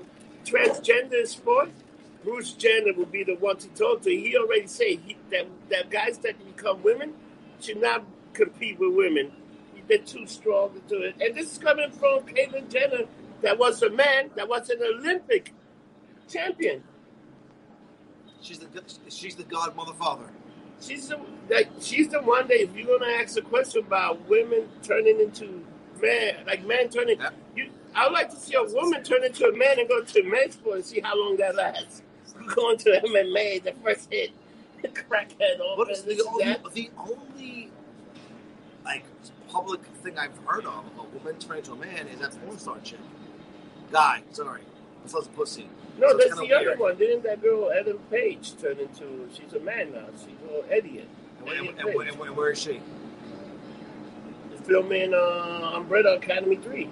[0.45, 1.71] transgender sport,
[2.25, 4.11] Bruce Jenner would be the one to talk to.
[4.11, 7.15] He already said he, that that guys that become women
[7.61, 9.33] should not compete with women.
[9.89, 11.17] They're too strong to do it.
[11.21, 13.07] And this is coming from Caitlyn Jenner,
[13.41, 15.55] that was a man, that was an Olympic
[16.29, 16.83] champion.
[18.43, 18.69] She's the
[19.09, 20.27] she's the godmother father.
[20.81, 21.19] She's the
[21.51, 25.65] like she's the one that if you're gonna ask a question about women turning into
[26.01, 27.19] man, like man turning,
[27.57, 30.23] you, I would like to see a woman turn into a man and go to
[30.25, 32.03] men's sport and see how long that lasts.
[32.55, 34.31] Going to MMA, the first hit,
[34.83, 35.59] crackhead.
[35.77, 36.63] What is the, that.
[36.73, 37.71] the only
[38.85, 39.05] like
[39.49, 42.79] public thing I've heard of a woman turning into a man is that porn star
[42.83, 42.99] chick.
[43.91, 44.63] Guy, sorry.
[45.03, 45.69] This was a pussy.
[45.99, 46.97] No, So that's the kinda other one.
[46.97, 49.29] Didn't that girl Ellen Page turn into?
[49.35, 50.07] She's a man now.
[50.13, 51.09] She's a little idiot.
[51.41, 52.81] And, and, and, and, and where is she?
[54.65, 56.91] Filming uh, Umbrella Academy three.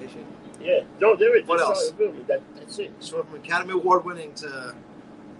[0.00, 0.18] Is she?
[0.60, 1.46] Yeah, no, there is.
[1.46, 2.10] What Just else?
[2.26, 2.92] That, that's it.
[3.12, 4.74] Went from Academy Award winning to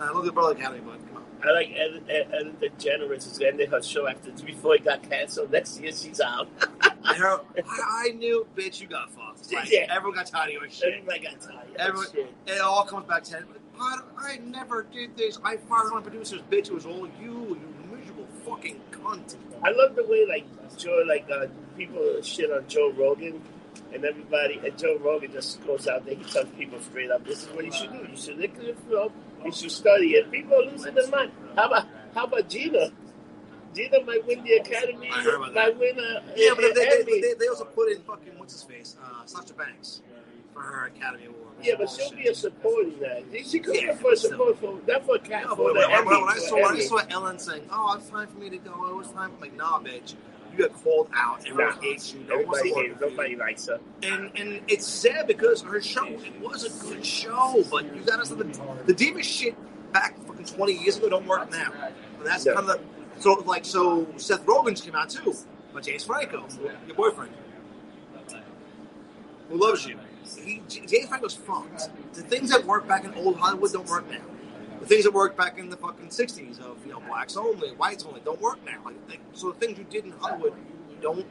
[0.00, 1.48] I look at Brother Academy, but come on.
[1.48, 5.50] I like Ellen, Ellen DeGeneres is ending her show after before it got canceled.
[5.52, 6.48] Next year she's out.
[7.04, 9.50] Her, I knew, bitch, you got fucked.
[9.52, 9.87] Like, Yeah.
[9.90, 10.92] Everyone got tired of your shit.
[10.94, 11.68] Everybody got tired.
[11.70, 12.34] of Everyone- shit.
[12.46, 13.44] It all comes back to
[13.80, 15.38] I, I never did this.
[15.44, 16.66] I fired my producers, bitch.
[16.66, 19.37] It was all you, you miserable fucking cunt.
[19.62, 20.44] I love the way like
[20.76, 23.40] Joe, like uh, people shit on Joe Rogan,
[23.94, 26.14] and everybody, and Joe Rogan just goes out there.
[26.16, 28.07] He tells people straight up, "This is what you should do.
[28.11, 29.12] You should look at the film.
[29.44, 31.33] You should study it." People are losing their mind.
[31.57, 32.90] How about how about Gina?
[33.74, 35.09] Gina might win the Academy.
[35.12, 38.03] I heard about Might win a Yeah, but they, they, they, they also put in
[38.03, 40.03] fucking what's his face, uh, Sasha Banks,
[40.55, 41.42] for her Academy Award.
[41.62, 43.24] Yeah, but she'll be a supporting that.
[43.46, 44.31] She could Yeah, be for a still.
[44.33, 46.40] support for not for a cat No, for but the when, when, when I for
[46.40, 49.09] saw when I saw Ellen saying, "Oh, it's time for me to go," it was
[49.12, 49.33] time.
[49.35, 50.14] I'm like, "Nah, bitch,
[50.59, 51.40] you got called out.
[51.47, 52.21] Everyone Nah, hates you.
[52.29, 53.01] No one Everybody hates.
[53.01, 53.81] Nobody likes her.
[54.03, 58.21] And and it's sad because her show it was a good show, but you got
[58.21, 58.44] us the
[58.87, 59.55] the diva shit
[59.92, 61.73] back fucking 20 years ago don't work now.
[62.18, 62.81] And that's kind of
[63.18, 65.35] so like so Seth Rogen's came out too,
[65.73, 66.47] but James Franco,
[66.87, 67.33] your boyfriend,
[69.49, 69.99] who loves you.
[70.44, 71.88] He, James Franco's fucked.
[72.14, 74.18] The things that work back in old Hollywood don't work now.
[74.81, 78.05] The things that worked back in the fucking 60s of you know blacks only, whites
[78.05, 78.79] only don't work now.
[78.85, 80.55] Like, like, so the things you did in Hollywood
[80.91, 81.27] you don't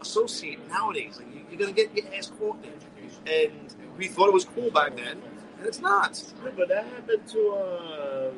[0.00, 1.16] associate nowadays.
[1.18, 2.72] Like you, you're gonna get your ass caught there.
[3.26, 5.20] And we thought it was cool back then,
[5.58, 6.22] and it's not.
[6.44, 8.32] Yeah, but that happened to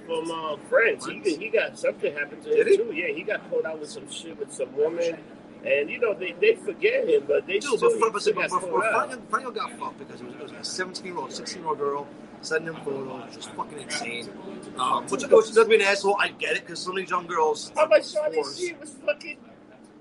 [0.06, 1.06] from uh, Friends.
[1.06, 2.78] He, got- he got something happened to him he?
[2.78, 2.92] too.
[2.94, 5.18] Yeah, he got caught out with some shit with some woman,
[5.66, 8.50] and you know they, they forget him, but they still, but, but, but, but, got
[8.50, 8.92] but, but.
[9.08, 11.70] Franco, Franco got fucked because it was, it was a 17 year old, 16 year
[11.70, 12.08] old girl
[12.42, 14.30] sending him photos, which was fucking insane.
[14.78, 16.18] Um, which, which doesn't mean an asshole.
[16.20, 17.72] I get it because some of these young girls.
[17.76, 18.58] How about Force.
[18.60, 19.38] Sheen was fucking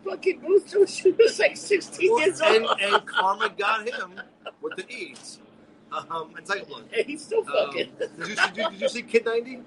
[0.05, 4.21] fucking when she was like sixteen years old, and, and karma got him
[4.63, 5.41] with the AIDS.
[5.93, 6.85] Um, and Tiger Blood.
[6.97, 7.91] and he's still Um, fucking.
[7.99, 9.61] did, you, did, you, did you see Kid 90?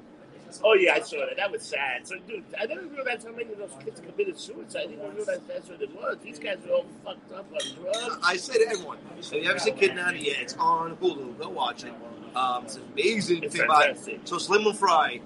[0.63, 1.38] Oh yeah, I saw that.
[1.38, 2.07] That was sad.
[2.07, 4.81] So, dude, I didn't realize how many of those kids committed suicide.
[4.83, 6.17] I didn't realize that's what it was.
[6.23, 8.17] These guys are all fucked up on drugs.
[8.23, 11.38] I say to everyone, if you ever seen Kid 90, yeah, it's on Hulu.
[11.39, 11.93] Go watch it.
[12.35, 13.88] Um, it's an amazing It's thing about it.
[13.97, 14.21] fantastic.
[14.23, 15.21] So Soleil Moon Frye,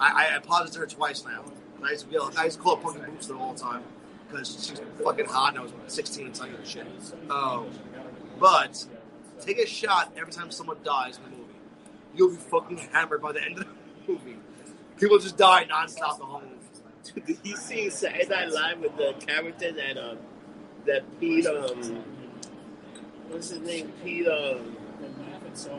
[0.00, 1.44] I, I, I paused her twice now.
[1.82, 3.82] I used to, be, I used to call her Punky Brewster all the time
[4.28, 6.86] because she's fucking hot and I was 16 and talking shit.
[7.30, 7.66] Um,
[8.40, 8.84] but
[9.40, 11.42] take a shot every time someone dies in the movie.
[12.14, 13.72] You'll be fucking hammered by the end of the
[14.12, 14.36] movie.
[14.98, 17.26] People just die nonstop the whole movie.
[17.26, 20.18] Did you see Saturday Night Live with the character that um
[20.86, 22.04] that Pete um
[23.28, 24.76] what's his name Pete um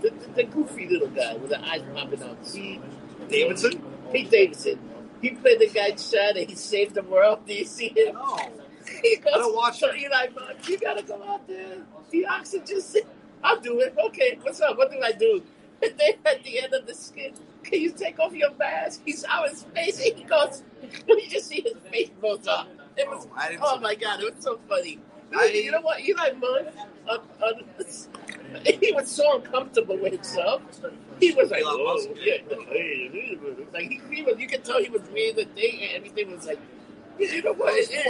[0.01, 2.81] the, the, the goofy little guy with the eyes popping out Pete
[3.29, 3.81] Davidson?
[4.11, 4.79] Pete Davidson
[5.21, 7.45] he played the guy Chad and he saved the world.
[7.47, 8.13] Do you see him?
[8.13, 8.37] No.
[9.01, 9.91] He goes, I don't watch so.
[9.93, 10.27] Eli,
[10.67, 11.77] you gotta go out there.
[12.11, 12.79] The oxygen.
[13.43, 13.95] I'll do it.
[14.07, 14.77] Okay, what's up?
[14.77, 15.41] What do I do?
[15.83, 19.01] And then at the end of the skit, can you take off your mask?
[19.05, 20.63] He saw his face he goes,
[21.07, 22.67] you just see his face goes up.
[22.97, 24.99] It was, Oh, oh my god, it was so funny.
[25.37, 25.99] I- you know what?
[26.01, 26.67] Eli Munn,
[27.09, 27.51] uh, uh,
[28.79, 30.61] he was so uncomfortable with himself.
[31.19, 32.35] He was like, oh, yeah,
[33.73, 34.39] like he, he was.
[34.39, 36.59] You could tell he was reading the thing, and everything was like,
[37.19, 37.73] you know what?
[37.73, 38.05] It, it,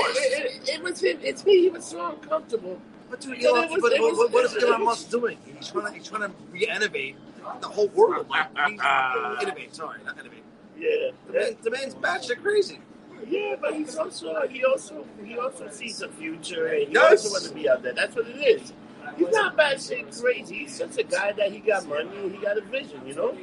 [0.66, 1.18] it, it was him.
[1.22, 1.62] It's me.
[1.62, 2.80] He was so uncomfortable.
[3.10, 5.38] But dude, Elon, was- but was- what- what is Elon Musk doing?
[5.58, 7.16] He's trying to he's trying to re-innovate
[7.62, 8.28] the whole world.
[8.30, 9.76] Like, he's innovate.
[9.76, 10.44] Sorry, not innovate.
[10.78, 12.80] Yeah, The, man, the man's batshit crazy.
[13.28, 17.24] yeah, but he's also he also he also sees the future, and he Yes.
[17.24, 17.94] also wants to be out there.
[17.94, 18.74] That's what it is.
[19.18, 20.56] He's not bad shit crazy.
[20.60, 23.38] He's just a guy that he got money he got a vision, you know.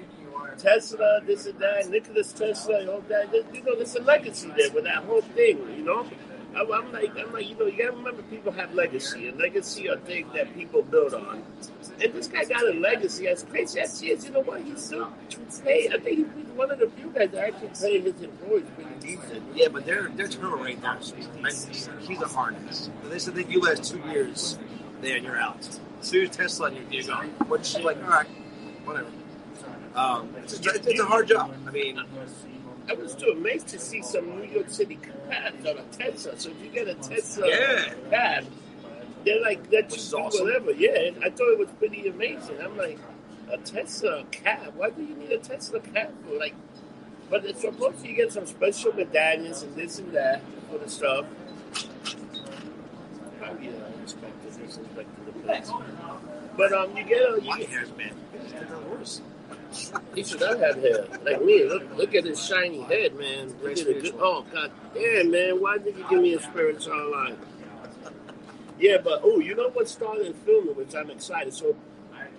[0.59, 3.33] Tesla, this and that, Nicholas Tesla, all that.
[3.55, 6.05] You know, there's a legacy there with that whole thing, you know.
[6.55, 9.89] I'm, I'm like, I'm like, you know, you gotta remember people have legacy, and legacy
[9.89, 11.43] are things that people build on.
[12.03, 13.29] And this guy got a legacy.
[13.29, 14.63] As crazy as he is, you know what?
[14.63, 15.13] He's still
[15.65, 15.89] pay.
[15.93, 19.43] I think he's one of the few guys that actually pay his employees pretty decent.
[19.55, 21.15] Yeah, but their their turnover rate now is
[21.69, 22.91] he's, he's a hard ass.
[23.05, 24.59] They said that you last two years
[25.01, 25.59] there and you're out.
[26.01, 27.29] As soon as Tesla you're, you're gone.
[27.49, 28.27] Which like, all right,
[28.85, 29.09] whatever.
[29.95, 31.55] Um, it's, a, it's a hard job.
[31.67, 32.01] I mean,
[32.89, 34.99] I was too amazed to see some New York City
[35.31, 36.39] cabs on a Tesla.
[36.39, 37.95] So if you get a Tesla Yeah.
[38.11, 38.47] cab,
[39.25, 40.47] they're like let you do awesome.
[40.47, 40.73] whatever.
[40.73, 42.61] Yeah, I thought it was pretty amazing.
[42.63, 42.99] I'm like,
[43.51, 44.75] a Tesla cab?
[44.77, 46.39] Why do you need a Tesla cab for?
[46.39, 46.55] Like,
[47.31, 50.89] but it's supposed to you get some special medallions and this and that for the
[50.91, 51.27] stuff.
[53.39, 55.71] Probably uh, inspector, inspector, the place.
[56.57, 58.13] But um, you get a you my get, hair's man.
[58.35, 59.21] It's getting worse.
[60.15, 61.65] He should not have hair like me.
[61.65, 63.49] Look, look at his shiny head, man.
[63.49, 63.85] Look Very at it.
[63.85, 64.21] spiritual.
[64.23, 65.61] Oh god damn, man.
[65.61, 67.37] Why did you give me a spiritual line?
[68.79, 71.55] Yeah, but oh, you know what started filming, which I'm excited.
[71.55, 71.77] So,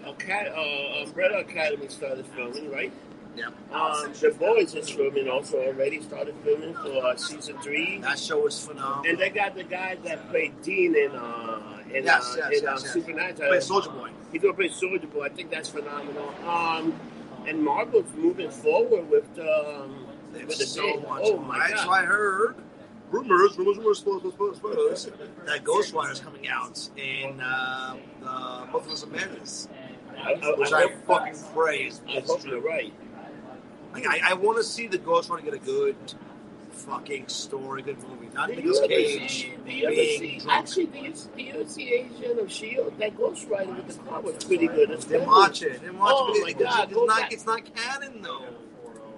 [0.05, 2.91] okay, uh, Umbrella Academy started filming, right?
[3.35, 3.45] Yeah.
[3.71, 8.41] Um, the Boys is filming also already started filming for uh, season three, That show
[8.41, 9.05] was phenomenal.
[9.09, 11.59] and they got the guy that played Dean in uh,
[11.91, 12.93] in, Yes, uh, yes, in uh, yes, yes.
[12.93, 13.49] Supernatural.
[13.49, 14.09] Play Soldier Boy.
[14.31, 15.23] He's gonna play Soldier Boy.
[15.25, 16.29] I think that's phenomenal.
[16.47, 16.93] Um,
[17.47, 21.21] and Marvel's moving forward with the um, with the so big- much.
[21.23, 21.87] Oh my god!
[21.87, 22.55] why I heard
[23.11, 25.09] rumors, rumors, rumors, rumors, rumors, rumors,
[25.45, 29.67] that Ghost Rider's coming out in uh, the Multiverse of Madness,
[30.17, 32.01] I, I, which I, I, fucking praise.
[32.07, 32.93] I hope you're right.
[33.93, 35.95] Like, I, I want to see the Ghost Rider get a good
[36.73, 38.29] fucking story, good movie.
[38.33, 39.53] Not Do Nicolas Cage see?
[39.65, 40.41] Do you ever being?
[40.49, 42.97] Actually, you, do you Agent of Shield?
[42.99, 44.89] That Ghost Rider with the car was pretty good.
[44.91, 45.31] It's Didn't good.
[45.31, 45.81] watch it.
[45.81, 46.41] Didn't watch Oh it.
[46.43, 47.33] My God, it's, not, back.
[47.33, 48.45] It's not canon though.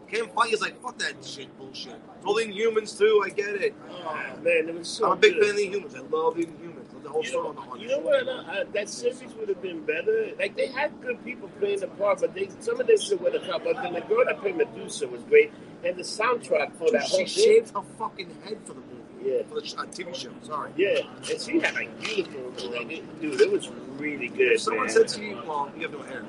[0.07, 1.95] Kevin Feige is like, fuck that shit bullshit.
[2.21, 3.23] Totally Inhumans too.
[3.25, 3.73] I get it.
[3.89, 4.13] Oh
[4.43, 5.43] man, it was so I'm a big good.
[5.43, 5.95] fan of the Inhumans.
[5.97, 6.93] I love the Inhumans.
[6.93, 8.27] Love the whole You story know, the you know what?
[8.27, 10.29] Uh, that series would have been better.
[10.37, 13.33] Like they had good people playing the part, but they some of them should would
[13.33, 13.61] have come.
[13.63, 15.51] But then the girl that played Medusa was great,
[15.85, 17.27] and the soundtrack for Dude, that she whole thing.
[17.27, 18.91] shaved her fucking head for the movie.
[19.23, 19.43] Yeah.
[19.47, 20.29] For the sh- uh, TV show.
[20.43, 20.71] Sorry.
[20.75, 22.87] Yeah, and she had like beautiful, like
[23.21, 23.41] dude.
[23.41, 24.53] It was really good.
[24.53, 24.95] If someone man.
[24.95, 26.23] said to you, well, you have no hair.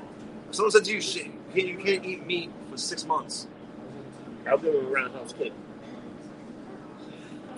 [0.49, 3.47] If someone said to you, shit, you can't, you can't eat meat for six months.
[4.47, 5.53] "I'll give him a roundhouse kick."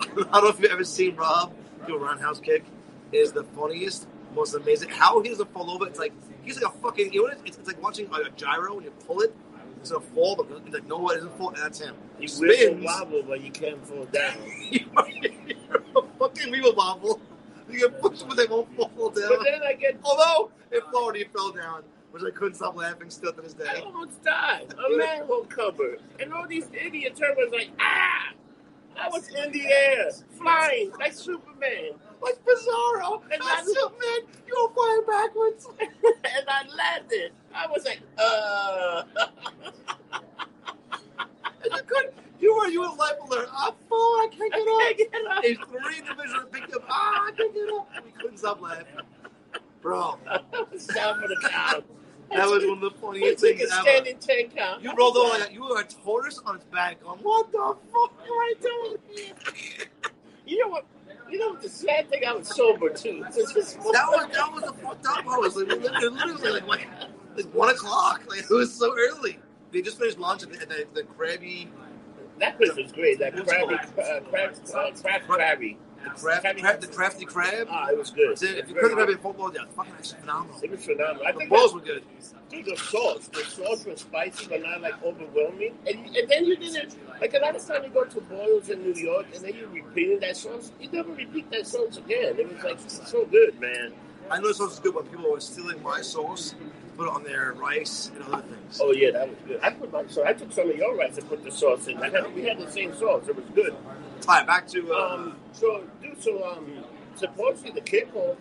[0.00, 1.52] I don't know if you've ever seen Rob
[1.86, 2.64] do a roundhouse kick.
[3.12, 4.88] It is the funniest, most amazing.
[4.90, 7.12] How he doesn't fall over, it's like he's like a fucking.
[7.12, 7.46] You know what?
[7.46, 9.34] It's, it's like watching a gyro and you pull it.
[9.80, 11.94] It's gonna fall, but it's like no, it doesn't fall, and that's him.
[12.18, 12.84] He spins.
[12.84, 14.36] wobble, but you can't fall down.
[14.70, 14.84] You're
[15.96, 17.20] a fucking Weeble wobble.
[17.70, 19.28] You get pushed, but they won't fall down.
[19.28, 23.10] But then I get, Although in Florida, he fell down, which I couldn't stop laughing
[23.10, 24.74] still to this I almost died.
[24.74, 28.32] A manhole cover, and all these idiot turtles like, ah!
[29.00, 31.92] I was in the air, flying like Superman.
[32.22, 34.30] Like Bizarro, And I- Superman.
[34.46, 35.66] You were flying backwards.
[35.80, 37.32] and I landed.
[37.54, 39.02] I was like, uh.
[41.62, 42.14] And you couldn't.
[42.40, 43.48] You were you were life alert.
[43.54, 43.98] I'm full.
[43.98, 44.96] I can't get I up.
[44.96, 45.42] can't get up.
[45.42, 46.84] There's three individuals picked up.
[46.88, 47.88] Ah, I can't get up.
[48.04, 48.86] We couldn't stop laughing,
[49.82, 50.18] bro.
[50.28, 50.38] I
[50.94, 51.84] down for the count.
[52.30, 53.82] That was one of the funniest things a ever.
[53.82, 54.82] standing ten count.
[54.82, 57.02] You rolled over like you were a tortoise on its back.
[57.02, 58.96] Going, what the fuck am I doing?
[59.14, 59.86] here?"
[60.46, 60.84] You know what?
[61.30, 61.62] You know what?
[61.62, 63.24] The sad thing, I was sober too.
[63.32, 65.40] This That was that was the fucked up part.
[65.40, 66.88] Was like literally, literally like, like
[67.36, 68.24] like one o'clock.
[68.28, 69.38] Like it was so early.
[69.70, 71.68] They just finished lunch at the, the, the Krabby,
[72.40, 73.18] that place was great.
[73.18, 75.78] That crabby, uh, crab, uh, crab, crabby.
[76.04, 77.68] The craft, Krabby- crab, the crafty crab.
[77.70, 78.32] Ah, it was good.
[78.42, 78.58] It.
[78.58, 80.60] If you couldn't have it football, yeah, fucking actually phenomenal.
[80.62, 81.26] It was phenomenal.
[81.26, 82.02] I The think balls were good.
[82.50, 85.76] dude, the sauce, the sauce was spicy, but not like overwhelming.
[85.86, 88.82] And, and then you didn't like a lot of times you go to Boils in
[88.82, 90.72] New York, and then you repeating that sauce.
[90.80, 92.38] You never repeat that sauce again.
[92.38, 93.92] It was like so good, man.
[94.30, 96.54] I know sauce is good, but people were stealing my sauce
[96.96, 98.78] put it on their rice and other things.
[98.82, 99.60] Oh yeah, that was good.
[99.62, 101.96] I put my so I took some of your rice and put the sauce in.
[101.96, 103.26] I had, we had the same sauce.
[103.26, 103.74] It was good.
[104.28, 106.66] All right, back to uh, Um, so dude, so um,
[107.16, 108.36] supposedly the kickoff,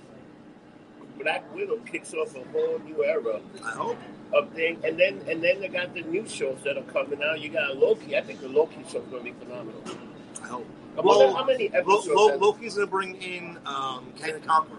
[1.22, 3.98] Black Widow kicks off a whole new era I hope.
[4.34, 7.40] of thing, and then and then they got the new shows that are coming out.
[7.42, 8.16] You got Loki.
[8.18, 9.82] I think the Loki show's gonna be phenomenal.
[10.44, 10.68] I hope.
[10.96, 12.08] Wonder how many episodes?
[12.08, 14.78] Lo- that- Loki's gonna bring in um, Kang the Conqueror.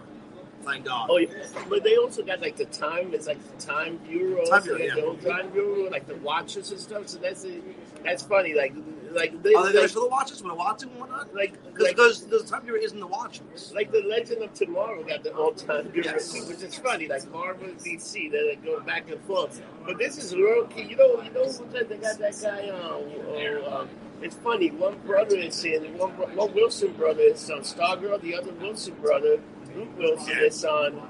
[0.63, 1.09] Thank God.
[1.11, 1.29] Oh, yeah.
[1.69, 3.15] but they also got like the time.
[3.15, 4.45] It's like the time bureau.
[4.45, 4.95] Time Bureau, yeah.
[4.95, 7.09] the own time bureau, like the watches and stuff.
[7.09, 7.63] So that's it.
[8.05, 8.55] That's funny.
[8.55, 8.75] Like,
[9.13, 10.43] like they, Are they there like, for the Watchers?
[10.43, 11.35] Will Watch and whatnot?
[11.35, 13.73] like, Because like, the time period isn't the Watchers.
[13.75, 16.33] like the Legend of Tomorrow got the own time bureau, Yes.
[16.33, 17.09] too, which is funny.
[17.09, 19.61] Like Marvel and DC, they're like going back and forth.
[19.85, 20.83] But this is real key.
[20.85, 22.69] You know, you know who said they got that guy?
[22.69, 23.89] Um, oh, um,
[24.23, 24.71] it's funny.
[24.71, 28.21] One brother is in one, one Wilson brother is on Stargirl.
[28.21, 29.41] The other Wilson brother,
[29.75, 31.09] Luke Wilson, is on.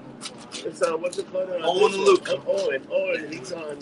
[0.52, 1.48] It's on what's it called?
[1.50, 2.04] Uh, Owen this and one.
[2.04, 2.28] Luke.
[2.28, 2.86] Uh, Owen.
[2.90, 3.32] Owen.
[3.32, 3.78] He's on.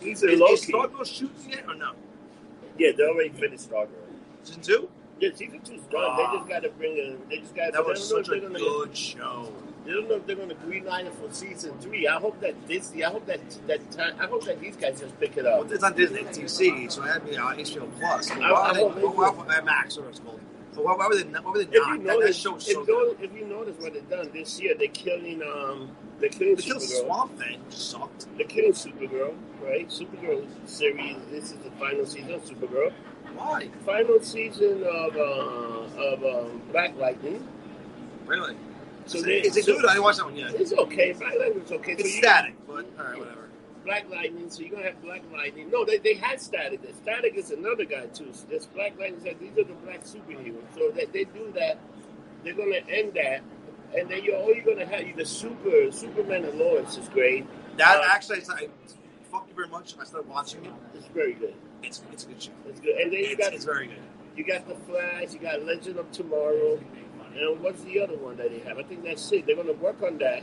[0.00, 1.92] He's Is, in is Stargirl shooting yet or no?
[2.78, 3.88] Yeah, they already finished Stargirl.
[4.44, 4.88] Season two?
[5.20, 6.02] Yeah, season two's done.
[6.04, 6.16] Ah.
[6.32, 7.28] they just got to bring a.
[7.30, 7.72] They just got.
[7.72, 9.52] That was such a gonna- good show.
[9.84, 12.08] They don't know if they're going to greenlight it for season three.
[12.08, 13.04] I hope that Disney.
[13.04, 14.14] I hope that that time.
[14.18, 15.70] I hope that these guys just pick it Well, up.
[15.72, 18.30] it's on Disney XTC, so it had to be on HBO Plus.
[18.30, 20.40] I- I they, hope they why, why, Max, or it's called.
[20.76, 21.44] Why, why were they not?
[21.44, 21.98] Why were they If you not?
[21.98, 24.74] That, that notice, show's if, so notice, if you notice what they've done this year,
[24.78, 27.04] they're killing um, they're killing They killed Supergirl.
[27.06, 28.26] Swamp Thing, sucked.
[28.36, 29.88] They're killing Supergirl, right?
[29.88, 31.16] Supergirl series.
[31.30, 32.92] This is the final season of Supergirl.
[33.36, 33.68] Why?
[33.84, 37.46] Final season of uh, of um, Black Lightning.
[38.26, 38.56] Really?
[39.06, 39.84] So is, they- it, is it so- good?
[39.86, 40.54] I didn't watch that one yet.
[40.54, 41.12] It's okay.
[41.12, 41.92] Black Lightning's okay.
[41.94, 43.43] So It's you- static, but alright, whatever.
[43.84, 45.70] Black Lightning, so you're gonna have Black Lightning.
[45.70, 46.80] No, they, they had Static.
[47.02, 48.28] Static is another guy too.
[48.32, 50.62] So this Black Lightning said these are the black superheroes.
[50.74, 51.78] So that they do that,
[52.44, 53.42] they're gonna end that,
[53.96, 57.46] and then you're all you're gonna have you the super Superman and Lois is great.
[57.76, 58.70] That Uh, actually, it's like,
[59.30, 59.94] fuck you very much.
[60.00, 60.72] I started watching it.
[60.94, 61.54] It's very good.
[61.82, 62.52] It's it's a good show.
[62.68, 62.96] It's good.
[62.96, 63.98] And then you It's, got it's very good.
[64.36, 66.80] you got the Flash, you got Legend of Tomorrow,
[67.36, 68.78] and what's the other one that they have?
[68.78, 69.44] I think that's it.
[69.46, 70.42] They're gonna work on that,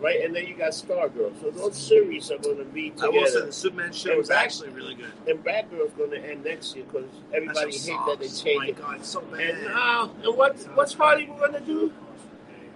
[0.00, 0.24] right?
[0.24, 1.40] And then you got Stargirl.
[1.40, 3.06] So those series are gonna be together.
[3.06, 5.12] I will say the Superman show is actually really good.
[5.26, 8.42] And Batgirl's gonna end next year because everybody hates that they sucks.
[8.42, 9.40] changed Oh my god, it's so bad.
[9.40, 11.92] And now, and what, what's Hollywood gonna do?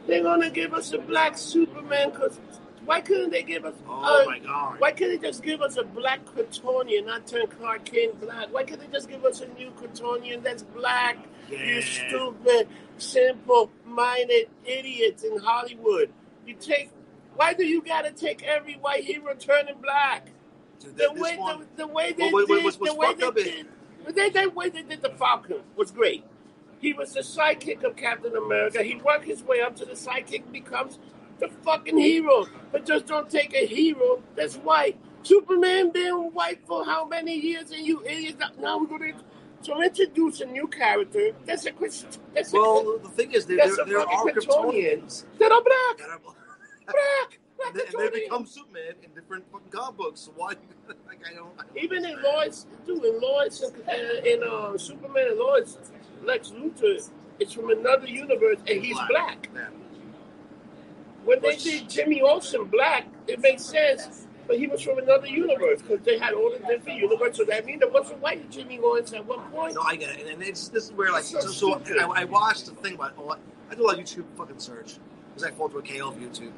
[0.06, 2.10] They're gonna give us a black Superman.
[2.12, 2.40] Cause
[2.84, 3.74] why couldn't they give us?
[3.86, 4.80] oh uh, my god.
[4.80, 8.48] Why couldn't they just give us a black Kryptonian, not turn Clark Kent black?
[8.50, 11.18] Why can't they just give us a new Kryptonian that's black?
[11.50, 16.10] You stupid, simple-minded idiots in Hollywood.
[16.46, 16.90] You take.
[17.38, 20.26] Why do you gotta take every white hero turning black?
[20.80, 23.26] Dude, The way one, the, the way they Well, wait, wait, did the way they
[23.26, 23.66] up is- did
[24.08, 26.24] they, they way they did the Falcon was great.
[26.80, 28.82] He was the sidekick of Captain America.
[28.82, 30.98] He worked his way up to the sidekick becomes
[31.38, 32.46] the fucking hero.
[32.72, 34.96] But just don't take a hero that's white.
[35.22, 39.12] Superman been white for how many years and you idiots now we're gonna
[39.60, 41.30] so introduce a new character.
[41.46, 44.24] That's a Chris that's a well, the thing is, there, there, there are.
[44.24, 45.98] Kryptonians that are black.
[45.98, 46.37] that are Black.
[46.92, 50.20] Black and they, they become Superman in different fucking comic books.
[50.20, 50.54] So why?
[51.06, 51.50] Like I don't.
[51.58, 52.36] I don't Even in understand.
[52.36, 53.92] Lois, dude, in Lois, uh,
[54.24, 55.76] in uh, Superman and Lois,
[56.24, 59.48] Lex Luthor is from another universe and he's black.
[59.54, 59.68] Yeah.
[61.24, 64.26] When they Which- did Jimmy Olsen black, it makes sense.
[64.46, 67.36] But he was from another universe because they had all the different universes.
[67.36, 69.74] So that means there wasn't white Jimmy Olsen at one point.
[69.74, 72.12] No, I get it, and, and it's this is where like So so, so.
[72.12, 73.36] I, I watched the thing about oh,
[73.70, 74.96] I do a lot of YouTube fucking search
[75.28, 76.52] because I fall to a KL of YouTube,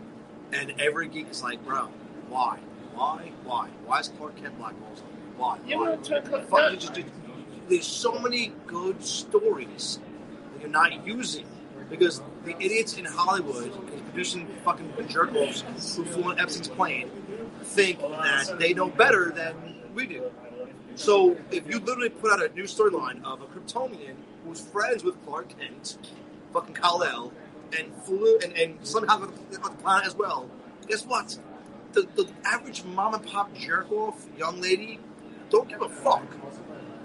[0.53, 1.89] and every geek is like, bro,
[2.29, 2.59] why,
[2.95, 5.03] why, why, why is Clark Kent black also?
[5.37, 5.59] Why?
[5.67, 5.97] You why?
[5.97, 7.05] Fuck, you just, you-
[7.69, 10.01] there's so many good stories
[10.53, 11.47] that you're not using
[11.89, 13.73] because the idiots in Hollywood
[14.07, 15.63] producing fucking jerk offs
[15.97, 17.11] who flew on Epstein's plane
[17.63, 19.55] think that they know better than
[19.95, 20.31] we do.
[20.97, 25.15] So if you literally put out a new storyline of a Kryptonian who's friends with
[25.25, 25.97] Clark Kent,
[26.53, 27.33] fucking Kal-El,
[27.79, 29.29] and flew and, and somehow got
[29.65, 30.49] on the planet as well,
[30.89, 31.39] guess what?
[31.93, 35.01] The, the average mom and pop jerk off young lady
[35.51, 36.23] don't give a fuck.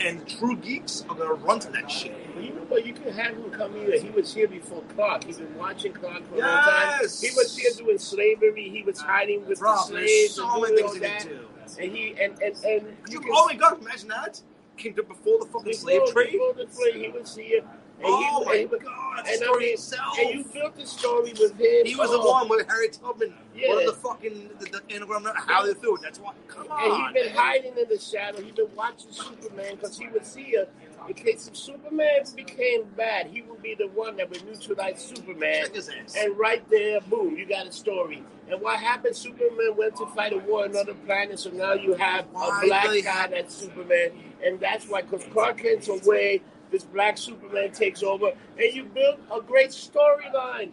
[0.01, 2.13] And true geeks are gonna run to that shit.
[2.35, 2.85] But you know what?
[2.85, 3.99] You can have him come here.
[3.99, 5.23] He was here before Clark.
[5.23, 6.99] He's been watching Clark for a long time.
[7.01, 7.21] Yes!
[7.21, 8.69] He was here doing slavery.
[8.69, 11.29] He was hiding with Bro, the there's slaves so and many doing all things that.
[11.29, 11.39] do.
[11.81, 14.41] And he and and and you You, can oh my god, imagine that!
[14.77, 16.33] Came to before the fucking slave trade.
[16.33, 17.61] before the slave, he was here.
[17.97, 20.17] And Oh he, my and, god, and the I story mean, itself.
[20.19, 21.85] and you built the story with him.
[21.85, 23.69] He was the um, one with Harry Tubman Yeah.
[23.69, 25.25] What are the fucking the, the anagram?
[25.35, 26.01] How they threw it?
[26.01, 26.33] That's why.
[26.47, 26.83] Come on.
[26.83, 27.43] And he's been man.
[27.43, 28.41] hiding in the shadow.
[28.41, 30.67] He's been watching Superman because he would see a.
[31.07, 35.65] In case if Superman became bad, he would be the one that would neutralize Superman.
[35.65, 36.15] Check his ass.
[36.17, 38.23] And right there, boom, you got a story.
[38.49, 39.15] And what happened?
[39.15, 42.67] Superman went to fight a war on another planet, so now you have Why a
[42.67, 44.11] black guy that's Superman,
[44.43, 46.41] and that's why because Clark Kent's away,
[46.71, 50.71] this black Superman takes over, and you build a great storyline.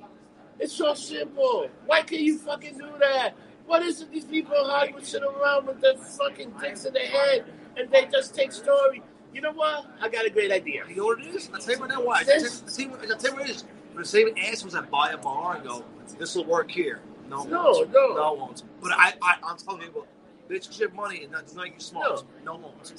[0.58, 1.68] It's so simple.
[1.86, 3.34] Why can't you fucking do that?
[3.66, 4.10] What is it?
[4.10, 7.44] These people in Hollywood sit around with their fucking dicks in their head,
[7.76, 9.02] and they just take story.
[9.32, 9.86] You know what?
[10.00, 10.84] I got a great idea.
[10.88, 11.48] You know what it is?
[11.52, 12.22] I'll tell you now why.
[12.24, 13.64] This- see, I'll tell you what it is.
[13.96, 15.84] The same assholes that buy a bar and go,
[16.18, 17.00] this will work here.
[17.28, 17.92] No, No, won't.
[17.92, 18.14] no.
[18.14, 18.62] No, it won't.
[18.82, 20.06] But I, I, I'm telling you,
[20.50, 22.24] bitch, because money and that's not you smart.
[22.44, 22.92] No, it won't.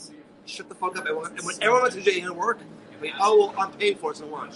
[0.46, 1.06] Shut the fuck up.
[1.06, 2.60] Everyone, and when everyone went to jail and work,
[2.98, 4.56] I mean, oh, well, I'm paid for it, so lunch.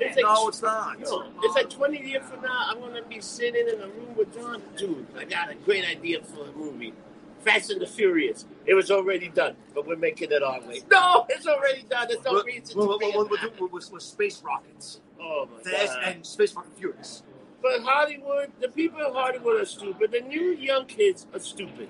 [0.00, 0.98] It's like, No, it's not.
[1.00, 4.16] no, it's like 20 years from now, I'm going to be sitting in a room
[4.16, 4.60] with John.
[4.76, 6.92] Dude, I got a great idea for a movie.
[7.40, 8.46] Fast and the Furious.
[8.66, 10.80] It was already done, but we're making it our way.
[10.90, 12.06] No, it's already done.
[12.08, 15.00] There's no We'll, reason we'll, to be we'll, we'll do with, with, with space rockets.
[15.20, 16.02] Oh, my Fast God.
[16.04, 17.22] and space rocket furious.
[17.60, 20.10] But Hollywood, the people in Hollywood are stupid.
[20.12, 21.88] The new young kids are stupid.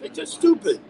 [0.00, 0.80] They're just stupid.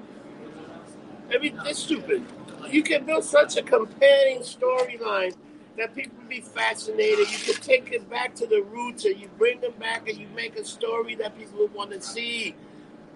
[1.34, 2.24] I mean, they're stupid.
[2.70, 5.34] You can build such a compelling storyline
[5.78, 7.30] that people would be fascinated.
[7.30, 10.28] You can take it back to the roots and you bring them back and you
[10.34, 12.54] make a story that people will want to see.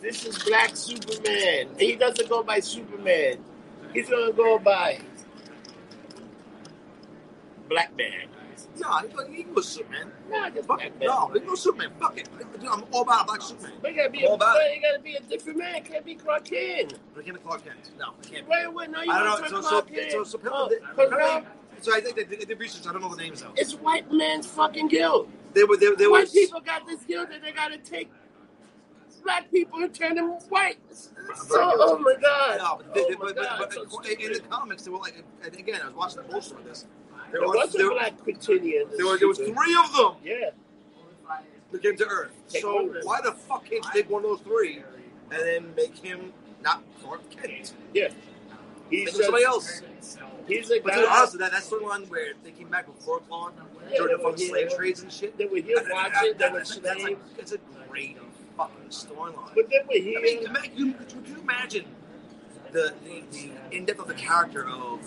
[0.01, 1.69] This is Black Superman.
[1.73, 3.39] And he doesn't go by Superman.
[3.93, 5.01] He's to go by
[7.69, 8.29] Black Man.
[8.79, 8.99] No,
[9.31, 10.13] he can go Superman.
[10.31, 10.93] Nah, just Fuck it.
[11.01, 11.91] No, he can go Superman.
[11.99, 12.29] Fuck it.
[12.61, 13.73] Dude, I'm all about Black Superman.
[13.81, 15.83] But it gotta be a, about but gotta be a different man.
[15.83, 16.95] Can't be Clark Kent.
[17.15, 17.91] But I can't be Clark Kent.
[17.99, 18.47] No, I can't.
[18.47, 18.51] be.
[18.51, 19.61] Wait, wait, no, you I don't know.
[19.61, 20.13] So, Clark so, Kent.
[20.13, 21.47] so, so, Oh, so, now
[21.81, 22.87] so I think they did, they did research.
[22.87, 23.53] I don't know the names though.
[23.57, 25.29] it's white man's fucking guilt.
[25.55, 28.11] They were, they, they white was, people got this guilt that they gotta take
[29.25, 30.79] black people and turn them white.
[30.93, 31.15] So,
[31.59, 32.59] oh my god.
[32.59, 33.59] No, but, they, oh they, my but, god.
[33.59, 36.29] but, so but in the comics, they were like, and again, I was watching the
[36.29, 36.87] poster of this.
[37.33, 38.13] There, there was, was there, black
[38.97, 40.51] there, were, there was three of them Yeah.
[41.73, 42.33] that came to Earth.
[42.49, 44.83] Take so why the fuck can't you take one of those three
[45.31, 47.75] and then make him not Clark Kent?
[47.93, 48.09] Yeah.
[48.91, 49.83] He's him somebody else.
[50.47, 53.21] he's like, But dude, honestly, that, that's the one where they came back before
[53.97, 55.37] during the they fucking slave trades and shit.
[55.37, 56.35] They were here watching.
[56.39, 57.59] They were That's like, it's a
[57.89, 58.17] great
[58.57, 59.55] fucking storyline.
[59.55, 60.21] But they were I here.
[60.21, 61.85] mean, ima- you, could you imagine
[62.73, 65.01] the, the, the in depth of the character of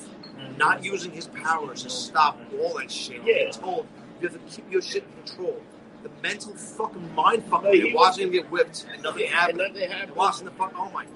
[0.57, 3.17] not using his powers to stop all that shit?
[3.17, 3.33] Yeah.
[3.35, 3.87] Being told
[4.21, 5.61] you have to keep your shit in control.
[6.03, 9.57] The mental fucking mind fuck No, watching him get whipped and nothing and happened.
[9.59, 10.15] nothing And happened.
[10.15, 11.13] watching the fuck, oh my god.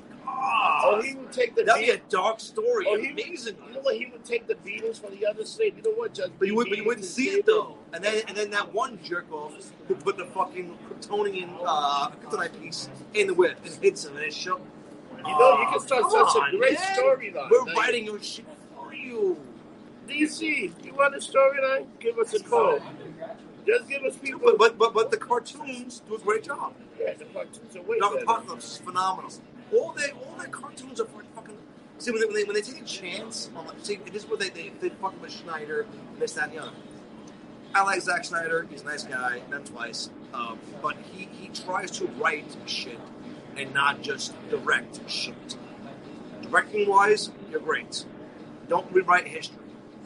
[0.86, 2.86] Oh, he would take the that'd be a dark story.
[2.89, 3.55] Oh, he- Amazing.
[3.67, 3.95] You know what?
[3.95, 5.78] He would take the beatings for the other slave.
[5.78, 6.13] You know what?
[6.13, 7.78] Just But you, would, but you wouldn't see it though.
[7.93, 9.53] And then and then that one jerk off
[9.88, 14.26] who put the fucking Kryptonian uh, kryptonite piece in the whip and hits him and
[14.26, 14.59] it shook.
[15.17, 17.49] You know, you can start Come such on, a great storyline.
[17.49, 18.45] We're Like, writing your shit
[19.04, 19.38] you.
[20.08, 21.88] DC, you want a storyline?
[21.99, 22.80] Give us a call.
[23.66, 24.41] Just give us people.
[24.43, 26.74] But but but, but the cartoons do a great job.
[26.99, 28.18] yeah, the cartoons are way better.
[28.18, 29.32] Apocalypse is phenomenal.
[29.74, 31.58] All their all their cartoons are fucking.
[31.99, 34.30] See when they, when they when they take a chance on like, see this is
[34.30, 36.72] where they they they fucking with Snyder and this that and the other.
[37.74, 38.68] I like Zack Snyder.
[38.70, 39.41] He's a nice guy.
[39.49, 42.99] Met twice, um, but he he tries to write shit
[43.58, 45.58] and not just direct shit.
[46.41, 48.06] Directing wise, you're great.
[48.68, 49.57] Don't rewrite history.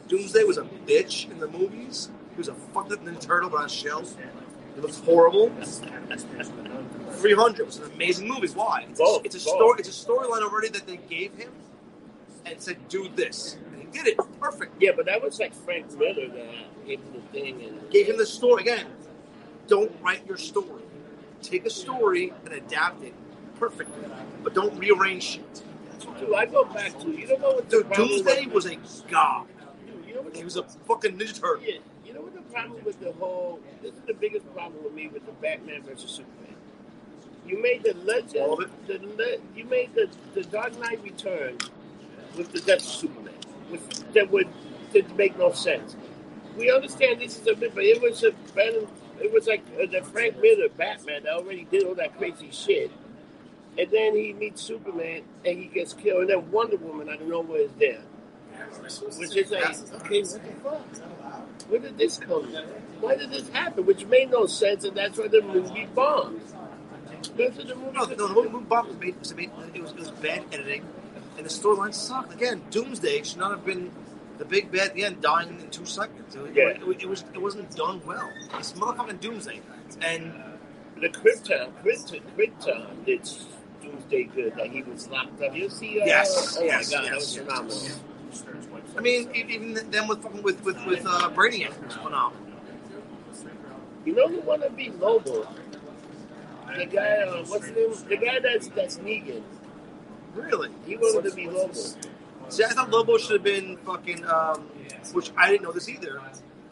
[0.08, 2.10] Doomsday was a bitch in the movies.
[2.32, 4.16] He was a fucked up Ninja Turtle but on shells.
[4.76, 5.50] It looks horrible.
[7.12, 8.48] 300 was an amazing movie.
[8.48, 8.86] Why?
[8.88, 9.80] It's a, it's a story.
[9.80, 11.50] It's a storyline already that they gave him,
[12.46, 14.80] and said, "Do this," and he did it perfect.
[14.80, 17.62] Yeah, but that was like Frank Miller that gave him the thing.
[17.64, 18.86] And Gave him the story again.
[19.66, 20.82] Don't write your story.
[21.42, 23.14] Take a story and adapt it
[23.58, 24.08] perfectly,
[24.42, 25.62] but don't rearrange shit.
[26.00, 28.76] Dude, I go back to you know what the Dude, Doomsday was a
[29.10, 29.46] god.
[30.06, 31.64] You know He was a fucking Ninja Turtle.
[31.64, 34.94] Yeah, you know what the problem with the whole this is the biggest problem with
[34.94, 36.56] me with the Batman versus Superman.
[37.46, 37.94] You made the
[38.40, 41.70] All of legend the le, you made the, the Dark Knight Returns
[42.36, 43.34] with the death of Superman.
[43.70, 44.48] With that would
[44.92, 45.96] didn't make no sense.
[46.56, 48.86] We understand this is a bit but it was a better
[49.20, 52.90] it was like uh, the Frank Miller Batman that already did all that crazy shit.
[53.78, 57.28] And then he meets Superman and he gets killed and then Wonder Woman out of
[57.28, 58.00] nowhere is there.
[59.18, 59.64] Which is like,
[60.02, 61.62] okay, what the fuck?
[61.70, 62.64] Where did this come from?
[63.00, 63.86] Why did this happen?
[63.86, 66.40] Which made no sense, and that's why the movie bombed.
[67.36, 67.92] That's what the movie.
[67.92, 70.44] No, no, the movie movie Bob was made, was made it, was, it was bad
[70.52, 70.84] editing,
[71.36, 72.34] and the storyline sucked.
[72.34, 73.92] Again, Doomsday should not have been
[74.38, 76.34] the big bad at the end, dying in two seconds.
[76.34, 76.68] It, Yeah.
[76.70, 78.28] it, it was it wasn't done well.
[78.54, 79.60] It's motherfucking Doomsday,
[80.00, 80.32] and
[81.00, 83.28] the Krypton, Krypton, Krypton did
[84.10, 84.56] Good.
[84.56, 85.54] Like he was locked up.
[85.54, 86.00] You see?
[86.00, 87.44] Uh, Yes, Oh yes, my God, that yes, was yes.
[87.44, 88.08] phenomenal.
[88.96, 92.32] I mean, even then with fucking with with with uh, it was phenomenal.
[94.04, 95.46] You know who wanna be Lobo?
[96.76, 98.08] The guy, uh, what's his name?
[98.08, 99.42] The guy that's that's Negan.
[100.34, 100.70] Really?
[100.86, 101.72] He wanted to be Lobo.
[102.48, 104.68] See, I thought Lobo should have been fucking, um,
[105.12, 106.20] which I didn't know this either.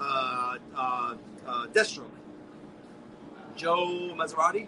[0.01, 1.15] Uh, uh,
[1.47, 2.05] uh, Deathstroke.
[3.57, 4.67] Joe Maserati.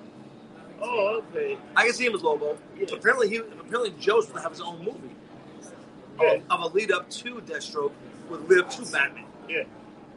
[0.80, 1.58] Oh, okay.
[1.76, 2.56] I can see him as Lobo.
[2.76, 2.86] Yeah.
[2.92, 5.14] Apparently, he apparently Joe's going to have his own movie
[6.20, 6.34] Yeah.
[6.34, 7.92] of, of a lead up to Deathstroke
[8.30, 9.24] with lead up to Batman.
[9.48, 9.64] Yeah.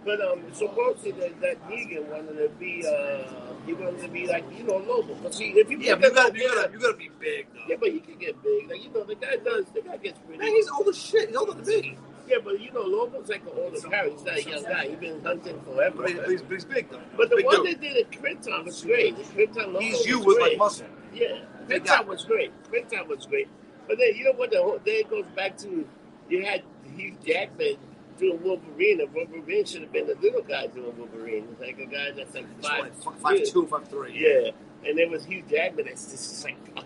[0.03, 4.43] But um, supposedly that, that Negan wanted to be uh, he wanted to be like
[4.57, 5.13] you know Lobo.
[5.21, 7.59] But see, if you Yeah, but you gotta, you gotta, you gotta be big though.
[7.69, 8.67] yeah, but he can get big.
[8.69, 9.65] Like you know, the guy does.
[9.75, 10.39] The guy gets pretty.
[10.39, 11.27] Man, he's old as shit.
[11.29, 11.97] He's older than me.
[12.31, 14.31] Yeah, but you know, Lobo's like an older character.
[14.33, 14.87] He's not a young guy.
[14.87, 15.97] He's been hunting forever.
[15.97, 17.01] But, he- but he's, he's big though.
[17.17, 17.81] But the big one dude.
[17.81, 19.17] they did at Krypton was great.
[19.57, 20.49] Lobo He's you was with great.
[20.51, 20.87] like muscle.
[21.13, 22.01] Yeah, guy.
[22.01, 22.51] Was great.
[22.71, 23.49] Krypton was great.
[23.87, 24.51] But then you know what?
[24.51, 25.85] The whole there it goes back to
[26.29, 26.63] you had
[26.95, 27.75] Hugh Jackman
[28.17, 31.47] doing Wolverine, and Wolverine should have been the little guy doing Wolverine.
[31.51, 33.45] It's like a guy that's like five, like five yeah.
[33.45, 34.13] two, five three.
[34.15, 34.51] Yeah,
[34.85, 36.57] and there was Hugh Jackman that's just like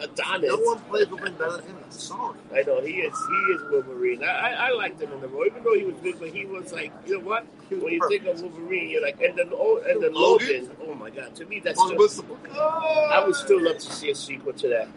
[0.00, 0.50] Adonis.
[0.50, 1.76] No one plays Wolverine better than him.
[1.84, 2.38] I'm sorry.
[2.54, 3.14] I know he is.
[3.28, 4.24] He is Wolverine.
[4.24, 6.18] I, I, I liked him in the role, even though he was good.
[6.20, 7.46] But he was like, you know what?
[7.68, 10.48] He When you think of Wolverine, you're like, and then oh, and then Logan?
[10.68, 10.76] Logan.
[10.88, 11.34] Oh my God!
[11.36, 12.22] To me, that's Long just.
[12.54, 14.88] I would still love to see a sequel to that.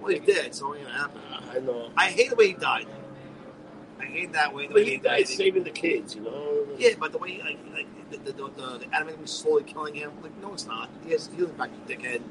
[0.00, 1.20] Well, he's dead, It's only gonna happen.
[1.30, 1.90] Ah, I know.
[1.96, 2.86] I hate the way he died.
[4.00, 4.64] I hate that way.
[4.66, 5.28] The But way he he died died.
[5.28, 6.66] saving the kids, you know.
[6.78, 9.94] Yeah, but the way he, like, like the, the, the, the, animating was slowly killing
[9.94, 10.12] him.
[10.22, 10.90] Like, no, it's not.
[11.04, 12.22] He has healing back, you dickhead.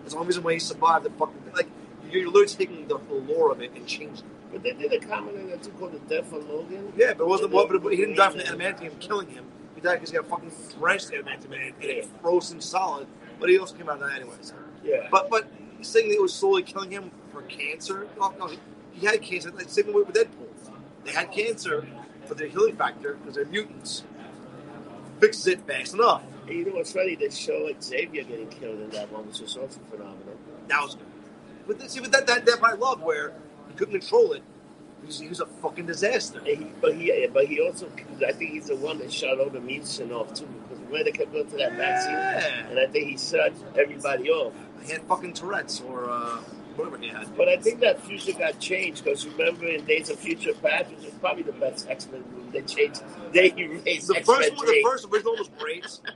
[0.00, 1.68] That's the only reason why he survived the fucking like.
[2.10, 4.52] You're literally taking the, the lore of it and changing it.
[4.52, 6.92] But they did a comment in that too called the death of Logan.
[6.96, 7.68] Yeah, but it wasn't what.
[7.68, 9.44] But he didn't die from the adamantium killing him.
[9.74, 13.08] He died because he got fucking threshed adamantium and, and it frozen solid.
[13.40, 14.52] But he also came out of that anyways.
[14.84, 15.08] Yeah.
[15.10, 15.48] But but
[15.82, 18.06] saying that it was slowly killing him for cancer.
[18.18, 18.50] No, no,
[18.92, 19.50] he had cancer.
[19.50, 20.46] Like same way with Deadpool.
[21.04, 21.86] They had cancer
[22.26, 24.04] for their healing factor because they're mutants.
[25.20, 26.22] Fixes it fast enough.
[26.46, 27.16] And you know what's funny?
[27.16, 30.36] They show Xavier getting killed in that one, which was also phenomenal.
[30.68, 31.06] That was good.
[31.66, 33.32] But see, but that that that I love where
[33.68, 34.42] he couldn't control it.
[35.00, 36.38] He was, he was a fucking disaster.
[36.38, 37.88] And he, but he, but he also,
[38.26, 41.12] I think he's the one that shot all the mutation off too, because when they
[41.12, 44.52] kept going to that vaccine, and I think he shot everybody off.
[44.84, 46.65] He had fucking Tourette's or uh, whatever he had.
[47.36, 51.04] But I think that future got changed because remember in Days of Future Past, which
[51.06, 53.02] is probably the best X Men movie, they changed,
[53.32, 55.86] they erased The X first one, the first original was great.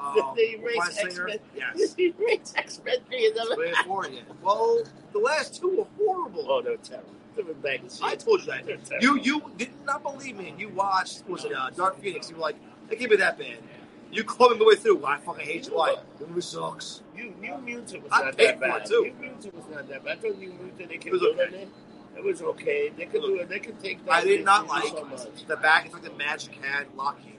[0.00, 1.38] Um, they erased X Men.
[1.54, 1.92] yes.
[1.94, 3.58] They erased X Men three and them.
[3.58, 4.22] Way for you.
[4.42, 4.82] Well,
[5.12, 6.46] the last two were horrible.
[6.50, 7.10] Oh, they were terrible.
[7.36, 7.54] They were.
[8.02, 9.02] I told you that.
[9.02, 12.30] You you did not believe me, you watched was it uh, Dark Phoenix?
[12.30, 12.56] You were like,
[12.90, 13.58] it can't be that bad.
[14.12, 15.04] You called me the way through.
[15.04, 15.76] I fucking hate you.
[15.76, 17.02] Like, the movie sucks.
[17.14, 18.86] New, New Mutant was I not paid that bad.
[18.86, 19.02] too.
[19.02, 20.18] New Mutant was not that bad.
[20.18, 21.42] I thought New Mutant they could It was do okay.
[21.56, 21.68] it.
[22.16, 22.88] It was okay.
[22.96, 23.48] They could do it.
[23.48, 24.12] They could take that.
[24.12, 25.46] I did not like so much.
[25.46, 25.84] the back.
[25.86, 27.34] It's like the Magik had Lockheed.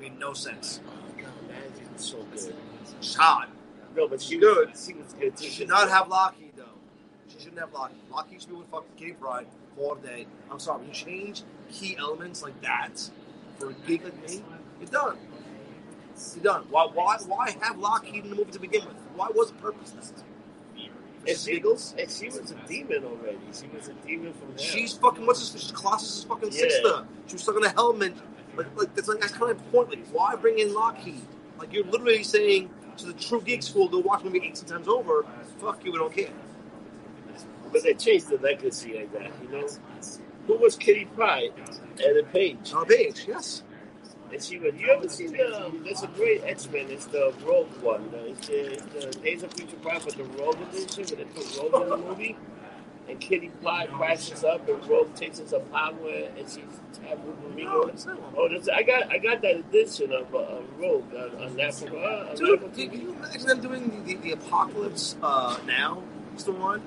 [0.00, 0.80] Made no sense.
[0.84, 2.56] Oh, God, Magik was so good.
[3.00, 3.48] She's hot.
[3.96, 4.70] No, but she Good.
[4.70, 5.44] Was, she was good too.
[5.44, 6.64] She should not have Lockheed though.
[7.28, 7.98] She shouldn't have Lockheed.
[8.10, 9.46] Lockheed should be with fucking Kitty Pryde
[9.78, 10.26] all day.
[10.50, 10.78] I'm sorry.
[10.80, 13.08] When you change key elements like that
[13.58, 14.42] for a geek like me,
[14.80, 15.18] you're done.
[16.42, 16.64] Done.
[16.70, 16.88] Why?
[16.92, 17.16] Why?
[17.26, 18.96] Why have Lockheed in the movie to begin with?
[19.16, 20.12] Why was it purposeless?
[21.26, 23.38] And she, and she was a demon already.
[23.52, 24.58] She was a demon from hell.
[24.58, 25.62] She's fucking what's this?
[25.62, 26.58] She's Colossus's fucking Yeah.
[26.58, 27.06] sister.
[27.28, 28.14] She was stuck in a helmet.
[28.56, 29.90] Like, like that's like that's kind of point.
[29.90, 31.22] Like, why bring in Lockheed?
[31.58, 34.88] Like you're literally saying to the true geek school, go watch the movie 18 times
[34.88, 35.24] over.
[35.58, 36.28] Fuck you, we don't care.
[37.72, 39.66] But they changed the legacy like that, you know.
[40.48, 41.52] Who was Kitty Pryde?
[42.04, 42.72] Ellen Page.
[42.76, 43.62] A page, yes.
[44.32, 44.74] And she was.
[44.78, 45.66] You ever seen the?
[45.66, 46.86] Um, there's a great X Men.
[46.90, 48.10] It's the Rogue one.
[48.14, 48.82] Uh, It's the, it's
[49.16, 51.96] the Days of Future Past, but the Rogue edition, where they put Rogue in the
[52.08, 52.36] movie.
[53.08, 55.96] And Kitty Pryde crashes up, and Rogue takes her some power,
[56.36, 56.58] and she's
[57.06, 57.64] have Wolverine.
[57.66, 57.94] No, on it.
[57.94, 58.34] it's not one.
[58.38, 61.98] Oh, this, I got I got that edition of uh, uh, Rogue on, on National.
[61.98, 66.02] Uh, on Dude, Apple can you imagine them doing the, the, the apocalypse uh, now?
[66.36, 66.80] Storyline?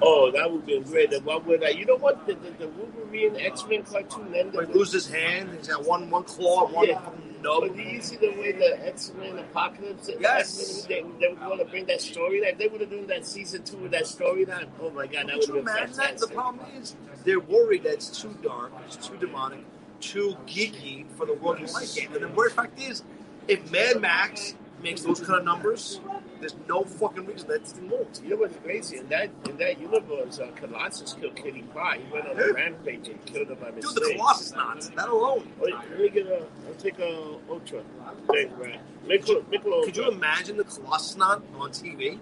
[0.00, 1.10] Oh, that would be great.
[1.10, 2.26] The one with that, you know what?
[2.26, 4.54] The, the, the Wolverine X Men cartoon ended.
[4.54, 7.00] Like loses his hand, he's got one one claw, one Yeah.
[7.42, 7.60] nub.
[7.62, 10.10] But do you see the way the X Men Apocalypse?
[10.18, 10.80] Yes.
[10.80, 12.40] X-Men, they, they would want to bring that story.
[12.40, 12.58] storyline.
[12.58, 14.68] They would have done that season two with that storyline.
[14.80, 16.18] Oh my god, that would have been imagine that?
[16.18, 19.64] The problem is they're worried that it's too dark, it's too demonic,
[20.00, 22.10] too geeky for the world to like it.
[22.10, 23.02] And the worst fact is,
[23.48, 26.00] if Mad Max makes those kind of numbers,
[26.42, 28.20] There's no fucking reason that thing won't.
[28.24, 28.96] You know what's crazy?
[28.98, 32.00] In that in that universe, uh, Colossus killed Kitty Pryde.
[32.04, 33.94] He went on a rampage and killed her by Dude, mistake.
[34.04, 34.88] the Colossus knots.
[34.90, 35.48] That alone.
[35.60, 36.44] Wait, let me get a.
[36.66, 37.82] I'll take a ultra.
[38.30, 38.80] Thanks, Brad.
[39.06, 39.84] Michelob, Michelob.
[39.84, 42.18] Could you imagine the Colossus knot on TV?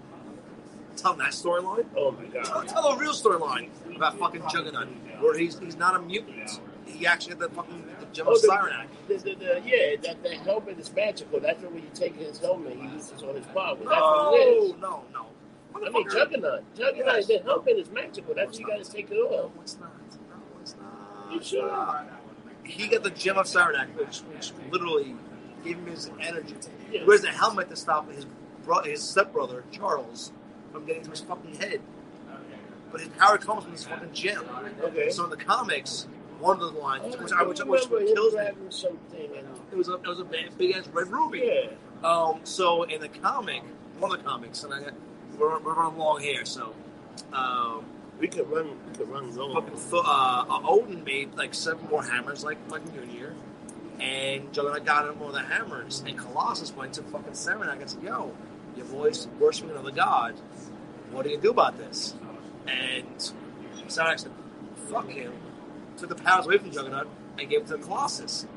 [0.97, 1.85] Tell that storyline.
[1.97, 2.67] Oh my Tell, god.
[2.67, 4.87] tell a real storyline about fucking Juggernaut,
[5.19, 6.59] where he's he's not a mutant.
[6.85, 7.80] He actually had the fucking
[8.13, 8.47] gem Oh, of the,
[9.07, 11.39] the, the, the, yeah, that the helmet is magical.
[11.39, 13.75] That's when you take his helmet, he uses all his power.
[13.75, 15.25] That's what it No, no, no.
[15.85, 16.63] I mean, Juggernaut.
[16.75, 18.33] Juggernaut, the helmet is magical.
[18.35, 19.51] That's when you got to take it off.
[19.55, 19.91] No, it's not.
[20.29, 21.31] No, it's not.
[21.33, 22.05] You sure?
[22.63, 25.15] He got the gem of Cyttorak, which, which literally
[25.63, 26.55] gave him his energy.
[26.91, 26.99] Yeah.
[26.99, 28.25] He wears the helmet to stop his
[28.65, 30.31] bro- his stepbrother Charles
[30.71, 31.81] from getting to his fucking head.
[32.91, 34.43] But his power comes from this fucking gem.
[34.83, 35.09] Okay.
[35.09, 36.07] So in the comics,
[36.41, 39.47] one of the lines, which I which, I which him kills me, grabbing something and
[39.71, 40.25] it was a it was a
[40.57, 41.43] big ass red ruby.
[41.45, 41.69] yeah.
[42.09, 43.61] Um, so in the comic,
[43.99, 44.93] one of the comics, and I got
[45.37, 46.73] we're, we're running long here, so
[47.33, 47.85] um,
[48.19, 48.69] We could run.
[48.89, 49.53] We could run long.
[49.53, 53.33] fucking Th- uh, uh, Odin made like seven more hammers, like like Mjolnir,
[53.99, 57.89] and Juggernaut got him one of the hammers, and Colossus went to fucking Cyttorak and
[57.89, 58.33] said, "Yo,
[58.75, 60.35] your boy's worshiping another god.
[61.11, 62.15] What do you do about this?"
[62.67, 63.05] And
[63.87, 64.31] Cyttorak said,
[64.89, 65.33] "Fuck him."
[65.97, 68.47] Took the powers away from Juggernaut and gave it to the Colossus.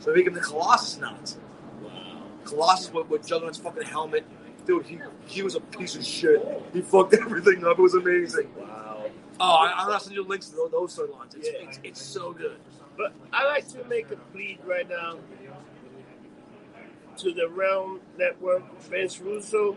[0.00, 1.34] So he became the Colossus knot.
[1.82, 2.22] Wow.
[2.44, 4.24] Colossus with, with Juggernaut's fucking helmet.
[4.66, 6.40] Dude, he he was a piece of shit.
[6.72, 7.78] He fucked everything up.
[7.78, 8.50] It was amazing.
[8.56, 9.04] Wow.
[9.40, 11.34] Oh, I, I'm gonna send you links to those, those storylines.
[11.36, 11.68] It's, Yeah.
[11.68, 12.58] it's, it's so good.
[12.96, 15.16] But I like to make a plea right now
[17.18, 19.76] to the Realm Network, Vince Russo.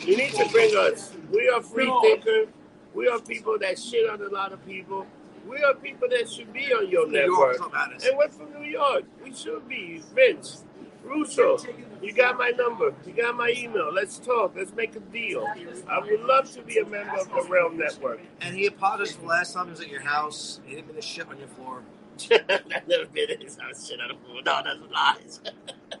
[0.00, 1.12] You need to bring us.
[1.30, 2.50] We are free thinker.
[2.94, 5.06] We are people that shit on a lot of people.
[5.48, 7.60] We are people that should be on your New network.
[7.74, 8.06] us.
[8.06, 9.04] And we're from New York.
[9.22, 10.02] We should be.
[10.14, 10.64] Vince,
[11.04, 11.58] Russo,
[12.02, 12.94] you got my number.
[13.06, 13.92] You got my email.
[13.92, 14.54] Let's talk.
[14.56, 15.46] Let's make a deal.
[15.88, 18.20] I would love to be a member of the Realm Network.
[18.40, 20.60] And he apologized for the last time he was at your house.
[20.64, 21.82] He didn't mean to shit on your floor.
[22.30, 23.88] I've never been in his house.
[23.88, 24.40] Shit, on don't know.
[24.40, 25.40] No, that's lies.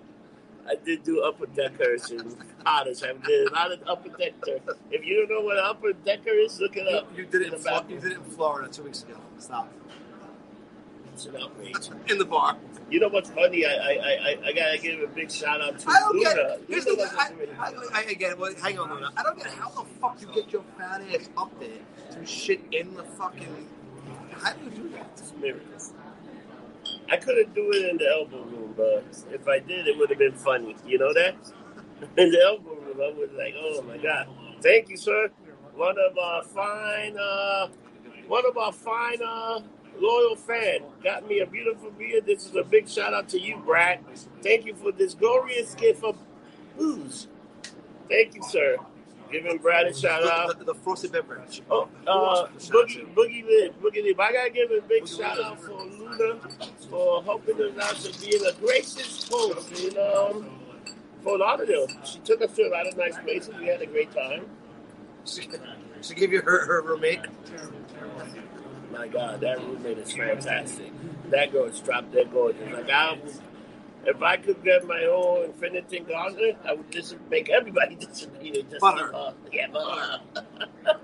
[0.68, 3.02] I did do upper deckers and otters.
[3.02, 4.60] I did a lot of upper decker.
[4.90, 7.10] If you don't know what upper decker is, look it up.
[7.16, 7.48] You did it.
[7.48, 9.14] In In Flo- you did it in Florida two weeks ago.
[9.38, 9.72] Stop.
[11.12, 11.88] It's an outrage.
[12.08, 12.56] In the bar.
[12.90, 13.64] You know what's funny?
[13.66, 16.34] I I, I, I gotta give a big shout out to I don't Luna.
[16.34, 16.60] get.
[16.68, 18.38] Here's Luna the I, really- I, I, it.
[18.38, 19.10] Well, hang on, Luna.
[19.16, 21.68] I don't get how the fuck you get your fat ass up there
[22.12, 23.68] to shit in the fucking.
[24.32, 25.10] How do you do that?
[25.18, 25.92] It's miracles.
[27.10, 30.18] I couldn't do it in the elbow room, but if I did, it would have
[30.20, 30.76] been funny.
[30.86, 31.36] You know that?
[32.18, 34.28] In the elbow room, I was like, "Oh my god!"
[34.62, 35.30] Thank you, sir.
[35.76, 37.68] One of our fine, uh,
[38.28, 39.60] one of our fine, uh,
[40.00, 42.20] loyal fan got me a beautiful beer.
[42.20, 44.00] This is a big shout out to you, Brad.
[44.42, 46.18] Thank you for this glorious gift of
[46.76, 47.28] booze.
[48.08, 48.76] Thank you, sir.
[49.30, 50.58] Giving Brad a shout out.
[50.58, 51.62] The, the, the frosted beverage.
[51.70, 54.20] Oh, uh, else should we shout Boogie, Boogie Lib, Boogie Lib.
[54.20, 56.40] I gotta give a big Boogie shout out for Luna
[56.90, 60.50] for helping us out to being a gracious host in um,
[61.22, 61.86] Fort Lauderdale.
[62.04, 63.54] She took us to a lot of nice places.
[63.56, 64.46] We had a great time.
[65.24, 65.48] She,
[66.02, 67.20] she gave you her, her roommate.
[68.90, 70.92] My God, that roommate is fantastic.
[71.30, 72.72] That girl is drop dead gorgeous.
[72.72, 73.18] Like I,
[74.06, 78.54] if I could get my own Infinity Gauntlet, I would just make everybody disappear.
[78.68, 79.14] Just But her.
[79.14, 80.20] uh, yeah, but her.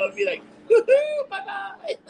[0.00, 1.96] I'd be like, woohoo, bye bye.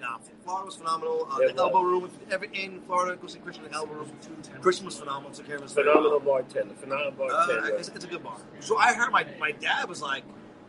[0.00, 1.28] Nah, Florida was phenomenal.
[1.30, 1.54] Uh, the was.
[1.58, 4.10] elbow room, if ever in Florida, go see Christian the elbow room.
[4.60, 5.30] Christian was phenomenal.
[5.30, 5.74] Took care of us.
[5.74, 6.74] Phenomenal bartender.
[6.74, 7.76] Phenomenal Uh, bartender.
[7.76, 8.36] it's, it's a good bar.
[8.58, 10.24] So I heard my, my dad was like,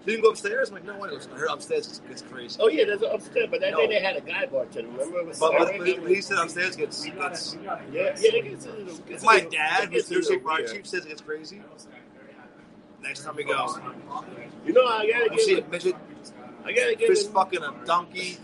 [0.05, 2.59] "You didn't go upstairs." I'm like, "No way." I heard upstairs it's, it's crazy.
[2.61, 3.79] Oh yeah, there's an upstairs, but that No.
[3.79, 4.89] day they had a guy bartender.
[4.91, 5.19] Remember?
[5.19, 6.01] It was But, but, Eric?
[6.01, 9.01] but he said upstairs gets, gets yeah, yeah, it gets a.
[9.09, 11.61] Gets my dad, it who's a Thursday little Chief, says it gets crazy.
[13.01, 13.75] Next time we go,
[14.65, 15.67] You know, I gotta you see give.
[15.67, 15.95] a midget
[16.65, 17.09] I gotta give.
[17.09, 18.37] fist fucking a donkey.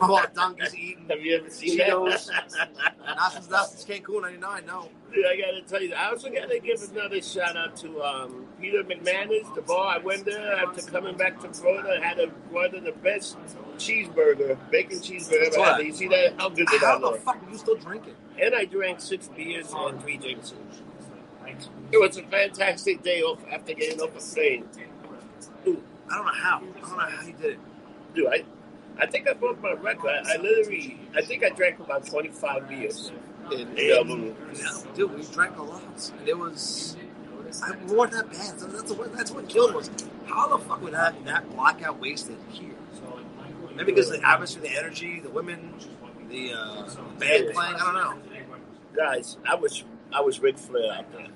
[0.00, 1.06] While donkeys eating.
[1.08, 2.26] Have you ever seen Cheetos.
[2.26, 2.50] that?
[3.04, 4.66] Not since Cancun '99.
[4.66, 4.88] No.
[5.12, 8.82] Dude, I gotta tell you, I also gotta give another shout out to um, Peter
[8.84, 9.96] McManus, the bar.
[9.96, 12.00] I went there after coming back to Florida.
[12.02, 13.36] Had a, one of the best
[13.76, 15.84] cheeseburger, bacon cheeseburger That's ever had.
[15.84, 16.34] You see that?
[16.38, 17.20] How good did How that the look?
[17.22, 18.14] fuck are you still drinking?
[18.40, 20.58] And I drank six beers and three Jameson.
[21.92, 24.64] It was a fantastic day off after getting off a plane.
[25.64, 26.56] Dude, I don't know how.
[26.58, 27.58] I don't know how you did it.
[28.14, 28.44] dude, I,
[29.00, 30.10] I think I broke my record.
[30.10, 33.10] I, I literally, I think I drank about 25 beers
[33.52, 33.68] in.
[34.54, 36.12] Yeah, dude, we drank a lot.
[36.18, 36.96] And it was.
[37.64, 38.58] I weren't that bad.
[38.60, 39.90] That's what that's what killed us.
[40.26, 42.70] How the fuck would that that blackout wasted here?
[43.74, 45.74] Maybe because of the atmosphere, the energy, the women,
[46.28, 46.82] the uh,
[47.18, 47.74] band playing.
[47.74, 48.14] I don't know.
[48.94, 51.26] Guys, I was I was Ric Flair out there.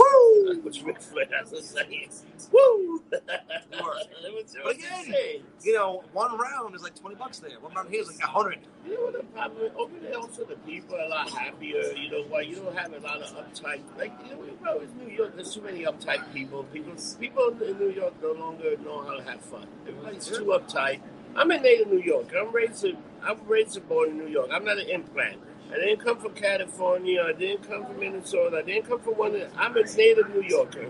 [0.00, 0.62] Woo!
[0.84, 1.26] Ric Flair.
[1.44, 2.24] I'm.
[2.52, 3.02] Woo!
[3.12, 5.42] It was- it But was again, insane.
[5.62, 7.58] you know, one round is like twenty bucks there.
[7.60, 8.60] One round here is like a hundred.
[8.86, 9.72] You know what the problem is?
[9.76, 11.82] Over there, also the people are a lot happier.
[11.96, 12.42] You know why?
[12.42, 13.82] You don't have a lot of uptight.
[13.98, 15.34] Like you know, we know it's New York.
[15.36, 16.64] There's too many uptight people.
[16.64, 19.66] People, people in New York no longer know how to have fun.
[19.86, 21.00] Everybody's too uptight.
[21.36, 22.38] I'm a native New Yorker.
[22.38, 22.84] I'm raised.
[22.84, 24.50] In, I'm raised and born in New York.
[24.52, 25.38] I'm not an implant.
[25.72, 27.22] I didn't come from California.
[27.22, 28.58] I didn't come from Minnesota.
[28.58, 29.34] I didn't come from one.
[29.36, 30.86] Of, I'm a native New Yorker.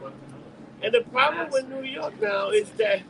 [0.83, 3.03] And the problem with New York now is that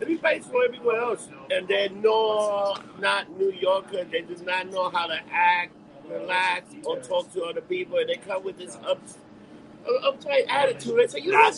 [0.00, 4.04] everybody's from everywhere else, and they're no, not New Yorker.
[4.04, 5.72] They do not know how to act,
[6.08, 9.00] relax, or talk to other people, and they come with this up,
[9.86, 10.96] uh, uptight attitude.
[10.96, 11.50] They say, "You know,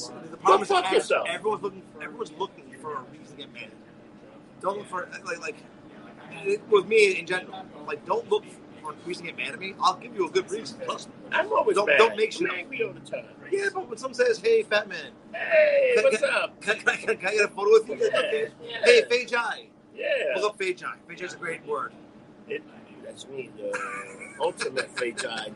[0.42, 0.44] what?
[0.44, 0.64] go.
[0.64, 1.82] Fuck yourself." Everyone's looking.
[2.02, 3.70] Everyone's looking for a reason to get mad.
[4.60, 5.56] Don't look for like like
[6.68, 7.64] with me in general.
[7.86, 9.74] Like, don't look for a reason to get mad at me.
[9.80, 10.78] I'll give you a good reason.
[10.84, 11.14] Trust me.
[11.32, 11.98] I'm always Don't- mad.
[11.98, 12.56] don't make shit up.
[12.56, 13.24] angry all the time.
[13.50, 16.60] Yeah, but when someone says, "Hey, fat man, Hey, Can- what's can- up?
[16.60, 18.84] can, can, I- can I get a photo with you?" Yeah, yeah.
[18.84, 19.66] Hey, Fei Jai.
[19.94, 20.06] Yeah,
[20.36, 20.94] Look up Fei Jai.
[21.08, 21.92] Fei Jai's a great word.
[22.48, 22.62] It-
[23.04, 23.76] that's me, the
[24.40, 24.90] ultimate.
[24.98, 25.50] Fei Jai.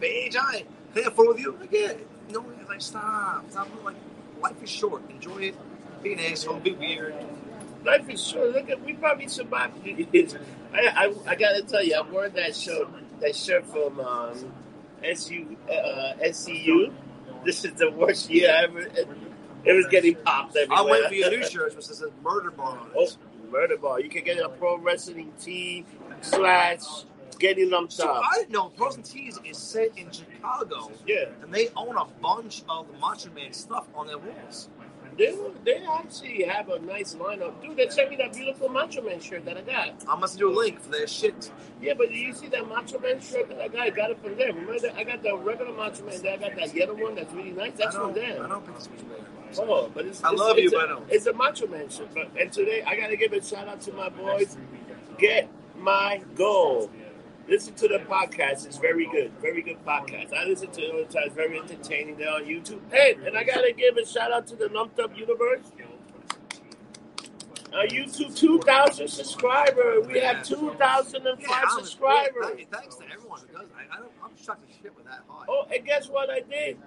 [0.00, 0.60] Fei Jai.
[0.60, 1.58] Can I get a photo with you?
[1.70, 1.92] Yeah.
[2.30, 3.48] No, like, stop.
[3.50, 3.68] Stop.
[3.84, 3.96] Like,
[4.40, 5.02] life is short.
[5.10, 5.54] Enjoy it.
[6.02, 6.56] Be an asshole.
[6.60, 7.14] Be weird.
[7.86, 8.50] Life is short.
[8.52, 9.78] Look at we probably survived.
[9.86, 10.36] I,
[10.74, 12.88] I, I gotta tell you, I wore that shirt
[13.20, 14.52] that shirt from um,
[15.04, 16.92] SU uh, SCU.
[17.44, 18.80] This is the worst year I ever.
[18.80, 19.08] It,
[19.64, 20.78] it was getting popped everywhere.
[20.78, 23.08] I'll wait for your new shirt, which says murder bar on Oh,
[23.50, 24.00] murder ball!
[24.00, 25.84] You can get a pro wrestling tee
[26.22, 26.80] slash
[27.38, 28.24] getting lumped So up.
[28.32, 32.62] I didn't know Frozen Tees is set in Chicago, Yeah, and they own a bunch
[32.68, 34.68] of the Macho Man stuff on their walls.
[35.16, 37.60] They they actually have a nice lineup.
[37.62, 40.04] Dude, they sent me that beautiful Macho Man shirt that I got.
[40.08, 41.50] I must do a link for their shit.
[41.80, 43.80] Yeah, but you see that Macho Man shirt that I got?
[43.80, 44.56] I got it from them.
[44.56, 44.96] Remember, that?
[44.96, 46.20] I got the regular Macho Man.
[46.22, 47.72] Then I got that yellow one that's really nice.
[47.76, 48.44] That's from them.
[48.44, 49.18] I don't pick this Macho Man.
[49.58, 51.06] Oh, but it's, I it's, love it's you, a, but.
[51.08, 52.08] It's a Macho Man shirt.
[52.14, 54.56] But and today I gotta give a shout out to my boys.
[55.18, 55.48] Get
[55.78, 56.90] my goal.
[57.48, 58.66] Listen to the podcast.
[58.66, 59.32] It's very good.
[59.40, 60.32] Very good podcast.
[60.32, 61.22] I listen to it all the time.
[61.26, 62.16] It's very entertaining.
[62.16, 62.80] They're on YouTube.
[62.90, 65.66] Hey, and I gotta give a shout out to the Lumped Up Universe.
[67.72, 70.00] Uh, YouTube 2,000 subscriber.
[70.00, 72.46] We have 2,005 Yeah, subscribers.
[72.56, 75.44] th- Thanks to everyone because I, I don't, I'm shocked as shit with that high.
[75.48, 76.78] Oh, and guess what I did?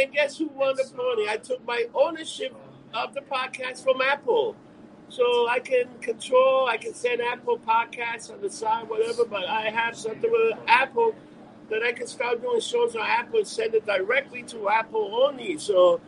[0.00, 1.28] And guess who won the pony?
[1.28, 2.54] I took my ownership
[2.94, 4.56] of the podcast from Apple.
[5.14, 9.70] So I can control, I can send Apple podcasts on the side, whatever, but I
[9.70, 11.14] have something with Apple
[11.70, 15.56] that I can start doing shows on Apple and send it directly to Apple only.
[15.58, 16.00] So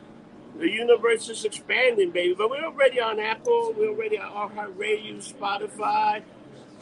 [0.59, 2.35] the universe is expanding, baby.
[2.37, 6.23] But we're already on Apple, we're already on iHeartRadio, Spotify.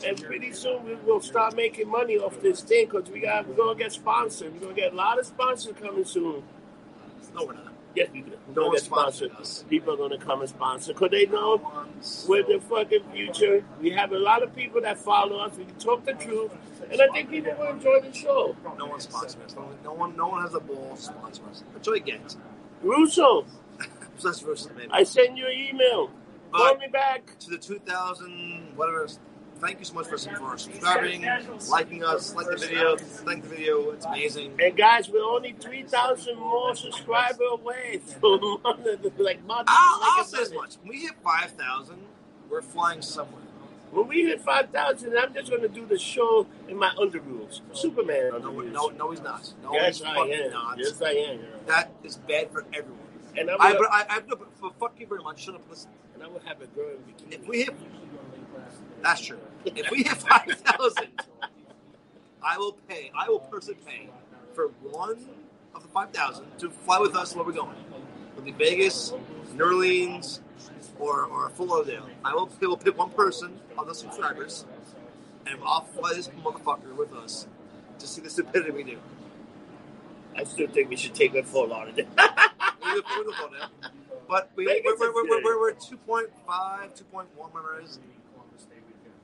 [0.03, 3.55] And pretty soon we will start making money off this thing because we got we're
[3.55, 4.55] gonna get sponsored.
[4.55, 6.43] We're gonna get a lot of sponsors coming soon.
[7.35, 7.74] No, we're not.
[7.95, 8.33] Yes, we do.
[8.49, 9.31] We're No gonna get sponsored.
[9.31, 9.65] sponsored us.
[9.69, 11.61] People are gonna come and sponsor because they know
[12.29, 13.65] we're the fucking future.
[13.81, 15.57] We have a lot of people that follow us.
[15.57, 16.53] We can talk the truth,
[16.91, 18.57] and I think people will enjoy the show.
[18.79, 19.55] No one sponsors us.
[19.85, 21.65] No one, no one, has the balls to sponsor us.
[21.75, 22.37] That's what I get.
[22.83, 23.45] Russo,
[24.17, 24.89] Besides versus maybe.
[24.93, 26.11] I send you an email.
[26.53, 27.37] Call me back.
[27.41, 29.09] to the 2000 whatever.
[29.61, 31.25] Thank you so much for, for subscribing,
[31.71, 33.91] liking us, like the video, like the video.
[33.91, 34.55] It's amazing.
[34.61, 38.59] And guys, we're only three thousand more subscribers away from
[39.19, 39.73] like months.
[39.75, 40.75] I'll, I'll say as much.
[40.83, 41.97] When we hit 5,000,
[42.51, 43.41] we're flying somewhere.
[43.91, 48.31] When we hit five thousand, I'm just gonna do the show in my underoos, Superman
[48.33, 48.73] No, underoos.
[48.73, 49.53] no, no, he's not.
[49.63, 50.51] No, yes, he's I am.
[50.51, 50.79] not.
[50.79, 51.39] Yes, I am.
[51.67, 52.99] That is bad for everyone.
[53.39, 55.45] And I I, but I, I, no, but, but fuck you very much.
[55.45, 55.63] Shut up.
[55.71, 55.91] Listen.
[56.15, 57.41] and I will have a girl in bikini.
[57.41, 57.75] If we hit,
[59.03, 59.39] that's true.
[59.65, 61.09] If we hit 5,000,
[62.43, 63.11] I will pay.
[63.17, 64.09] I will personally pay
[64.55, 65.17] for one
[65.75, 67.77] of the 5,000 to fly with us where we're going.
[68.33, 69.13] It'll be Vegas,
[69.55, 70.41] New Orleans,
[70.99, 72.09] or, or Fort Lauderdale.
[72.25, 74.65] I will, will pick one person of the subscribers,
[75.47, 77.47] and I'll fly this motherfucker with us
[77.99, 78.99] to see the stupidity we do.
[80.37, 81.97] I still think we should take a full it.
[82.85, 83.91] We look- we look on it.
[84.29, 87.99] But we, we're, we're, we're, we're, we're 2.5, 2.1, whatever it is.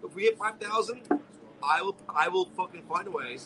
[0.05, 1.03] If we hit 5,000,
[1.63, 3.37] I will I will fucking find a way.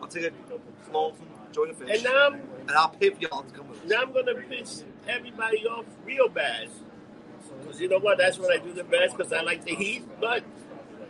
[0.00, 3.42] I'll take a flown from Joy the Fish, and I'm and I'll pay for y'all
[3.42, 3.88] to come with us.
[3.88, 6.68] now I'm gonna piss everybody off real bad.
[7.66, 8.18] Cause you know what?
[8.18, 9.16] That's what I do the best.
[9.16, 10.02] Cause I like the heat.
[10.20, 10.42] But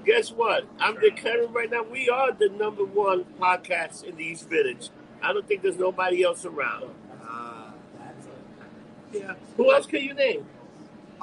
[0.05, 0.67] guess what?
[0.79, 4.91] I'm declaring right now we are the number one podcast in the East Village.
[5.23, 6.91] I don't think there's nobody else around.
[7.27, 7.71] Uh,
[9.13, 10.47] yeah, Who else can you name?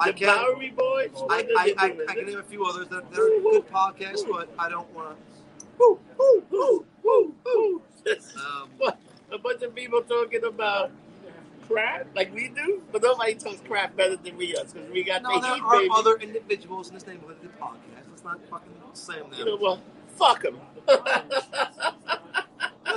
[0.02, 0.26] I the can.
[0.28, 1.10] Bowery Boys.
[1.14, 4.50] I, What I, I, I, can name a few others that they're good podcasts, but
[4.58, 5.16] I don't want
[5.78, 6.00] to.
[8.36, 8.70] Um,
[9.32, 10.90] A bunch of people talking about
[11.66, 15.22] crap like we do, but nobody talks crap better than we us because we got
[15.22, 15.90] No, the there heat, are baby.
[15.96, 18.10] other individuals in this neighborhood that do podcasts.
[18.10, 19.30] Let's not fucking say them.
[19.38, 19.80] You know what?
[20.16, 20.60] Fuck them.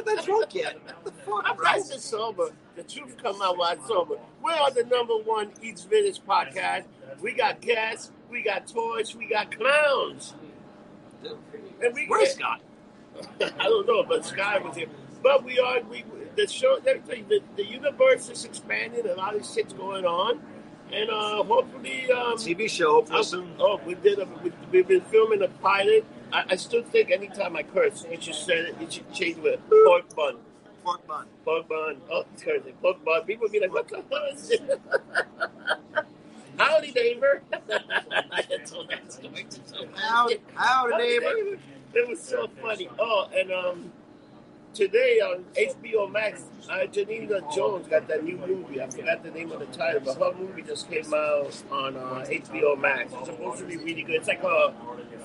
[0.07, 0.77] I'm not that drunk yet.
[1.01, 1.65] What the fuck, I'm bro?
[1.65, 2.49] nice and sober.
[2.75, 4.15] The truth come out while I'm sober.
[4.43, 6.85] We're the number one East Village podcast.
[7.21, 10.35] We got guests, we got toys, we got clowns.
[11.23, 12.61] And we Where's Scott?
[13.41, 14.87] I don't know, but Scott was here.
[15.23, 16.03] But we are we
[16.35, 16.79] the show.
[16.85, 19.07] Let me tell you, the, the universe is expanding.
[19.07, 20.39] A lot of shit's going on,
[20.91, 23.55] and uh, hopefully, um, TV show oh, for soon.
[23.57, 24.19] oh, we did.
[24.19, 26.05] A, we, we've been filming a pilot.
[26.31, 28.75] I, I still think anytime I curse, you should say it.
[28.79, 30.37] You should change with pork bun.
[30.83, 31.25] Pork bun.
[31.43, 31.97] Pork bun.
[32.11, 32.73] Oh, it's crazy.
[32.81, 33.23] Pork bun.
[33.23, 34.81] People be like, what the hell is it?
[36.57, 37.41] Howdy, neighbor.
[37.51, 39.91] I had told that story to somebody.
[39.95, 41.59] Howdy, howdy, neighbor.
[41.93, 42.89] It was so funny.
[42.99, 43.91] Oh, and um,
[44.75, 48.81] today on HBO Max, uh, Janina Jones got that new movie.
[48.81, 52.25] I forgot the name of the title, but her movie just came out on uh,
[52.27, 53.13] HBO Max.
[53.13, 54.15] It's supposed to be really good.
[54.15, 54.73] It's like a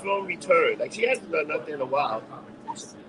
[0.01, 0.79] film return.
[0.79, 2.23] Like she hasn't done nothing in a while.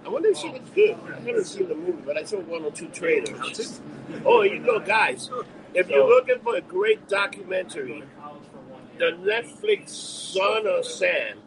[0.04, 0.98] I wonder if she looks good.
[1.06, 3.80] I haven't seen the movie, but I saw one or two trailers.
[4.26, 5.30] Oh, you know, guys,
[5.76, 8.04] if you're looking for a great documentary,
[8.98, 11.38] the Netflix Son of Sam.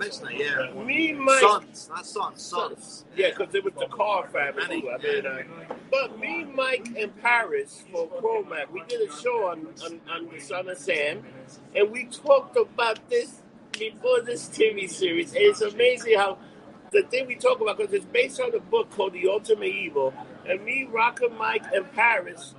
[0.00, 0.82] You mentioned that, yeah.
[0.82, 3.04] Me, Mike, Sons, not sons, sons.
[3.16, 4.84] yeah, because it was the Carr family.
[4.88, 9.66] I mean, uh, but me, Mike, and Paris for Promac, we did a show on,
[9.84, 11.22] on, on the Son of Sam,
[11.76, 13.42] and we talked about this
[13.72, 15.34] before this TV series.
[15.34, 16.38] And it's amazing how
[16.92, 20.14] the thing we talk about, because it's based on a book called The Ultimate Evil,
[20.48, 22.54] and me, Rocker, Mike, and Paris,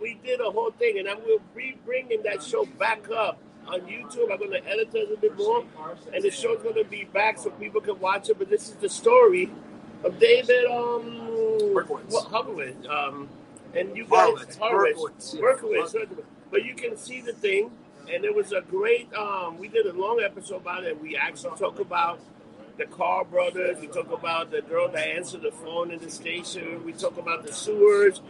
[0.00, 3.38] we did a whole thing, and I will be bringing that show back up
[3.68, 4.30] on YouTube.
[4.32, 5.64] I'm going to edit it a little bit more,
[6.14, 8.38] and the show's going to be back so people can watch it.
[8.38, 9.50] But this is the story
[10.04, 11.02] of David um,
[11.74, 12.26] Berkowitz.
[12.26, 13.28] Hubowitz, um,
[13.74, 14.56] and you guys Horowitz.
[14.56, 15.40] Horowitz, Berkowitz, yeah.
[15.40, 16.24] Berkowitz, Berkowitz.
[16.50, 17.70] But you can see the thing,
[18.12, 19.12] and it was a great.
[19.14, 21.00] Um, we did a long episode about it.
[21.00, 22.20] We actually talk about
[22.78, 23.78] the Carr brothers.
[23.80, 26.84] We talk about the girl that answered the phone in the station.
[26.84, 28.20] We talk about the sewers.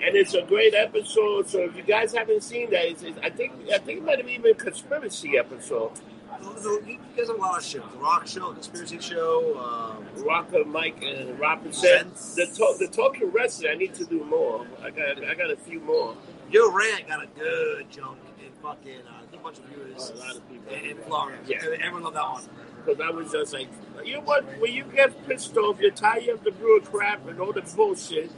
[0.00, 1.48] And it's a great episode.
[1.48, 4.18] So if you guys haven't seen that, it's, it's, I think I think it might
[4.18, 5.92] have even a conspiracy episode.
[6.30, 7.82] Have a lot of shows.
[7.92, 9.58] The Rock Show, Conspiracy Show.
[9.58, 12.34] Um, Rocker, Mike, and Robin said Sense.
[12.34, 13.72] the talk, the talking wrestling.
[13.72, 14.66] I need to do more.
[14.82, 16.16] I got I got a few more.
[16.52, 20.10] Joe Rant got a good junk in fucking uh, a bunch of viewers.
[20.10, 20.72] A lot of people.
[20.72, 21.38] in, in Florida.
[21.46, 21.58] Yeah.
[21.80, 22.42] everyone loved that one.
[22.84, 23.68] Because I was just like,
[24.04, 24.44] you know what?
[24.60, 28.30] When you get pissed off, you're tired of the brewer crap and all the bullshit,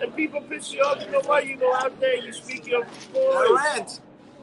[0.00, 1.02] and people piss you off.
[1.04, 1.46] You know what?
[1.46, 4.00] You go out there, you speak your voice.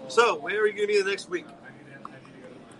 [0.07, 1.45] So, where are you going to be the next week?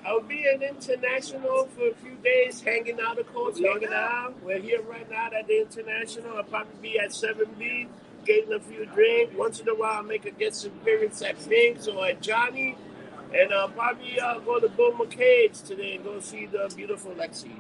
[0.06, 4.36] I'll be in international for a few days, hanging out, of course, hanging out.
[4.44, 6.36] We're here right now at the international.
[6.36, 7.88] I'll probably be at 7B,
[8.26, 9.34] getting a few drinks.
[9.36, 12.76] Once in a while, I'll make a guest appearance at Pink's or at Johnny.
[13.34, 17.58] And I'll probably uh, go to Bill McCade's today and go see the beautiful Lexi.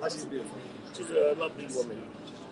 [0.00, 0.58] Lexi's beautiful.
[0.96, 2.02] She's a lovely woman.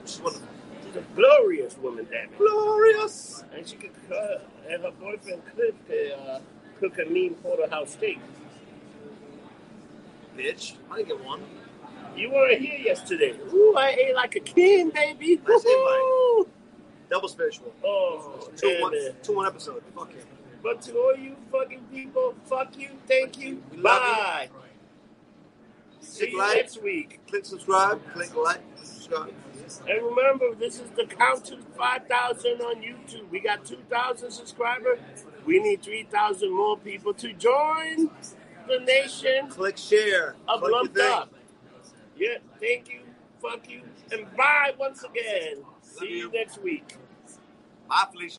[0.05, 0.49] She's wonderful.
[0.93, 2.39] She's a glorious woman, damn it.
[2.39, 3.45] Glorious.
[3.55, 6.41] And she could cook, and her boyfriend Cliff could uh,
[6.81, 8.19] cook a mean porterhouse steak.
[10.37, 10.75] Bitch.
[10.91, 11.43] I get one.
[12.17, 13.35] You weren't here yesterday.
[13.53, 15.37] Ooh, I ate like a king, baby.
[15.37, 16.49] Nice Woo-hoo.
[17.11, 17.73] Double spiritual.
[17.85, 19.13] Oh, Two man, one, man.
[19.23, 19.83] two one episode.
[19.95, 20.27] Fuck it.
[20.63, 24.49] But to all you fucking people, fuck you, thank you, We love bye.
[26.01, 26.57] See Click you like.
[26.57, 27.21] next week.
[27.29, 28.01] Click subscribe.
[28.13, 28.61] Click like.
[28.83, 29.33] Subscribe.
[29.81, 33.29] And remember, this is the count to 5,000 on YouTube.
[33.31, 34.99] We got 2,000 subscribers.
[35.47, 38.11] We need 3,000 more people to join
[38.69, 40.37] the nation Click share.
[40.49, 40.99] of Click Lumped.
[40.99, 41.33] Up.
[42.17, 43.01] Yeah, thank you,
[43.41, 45.65] fuck you, and bye once again.
[45.83, 46.31] See you you.
[46.33, 46.97] next week.
[47.89, 48.39] Bye, Felicia.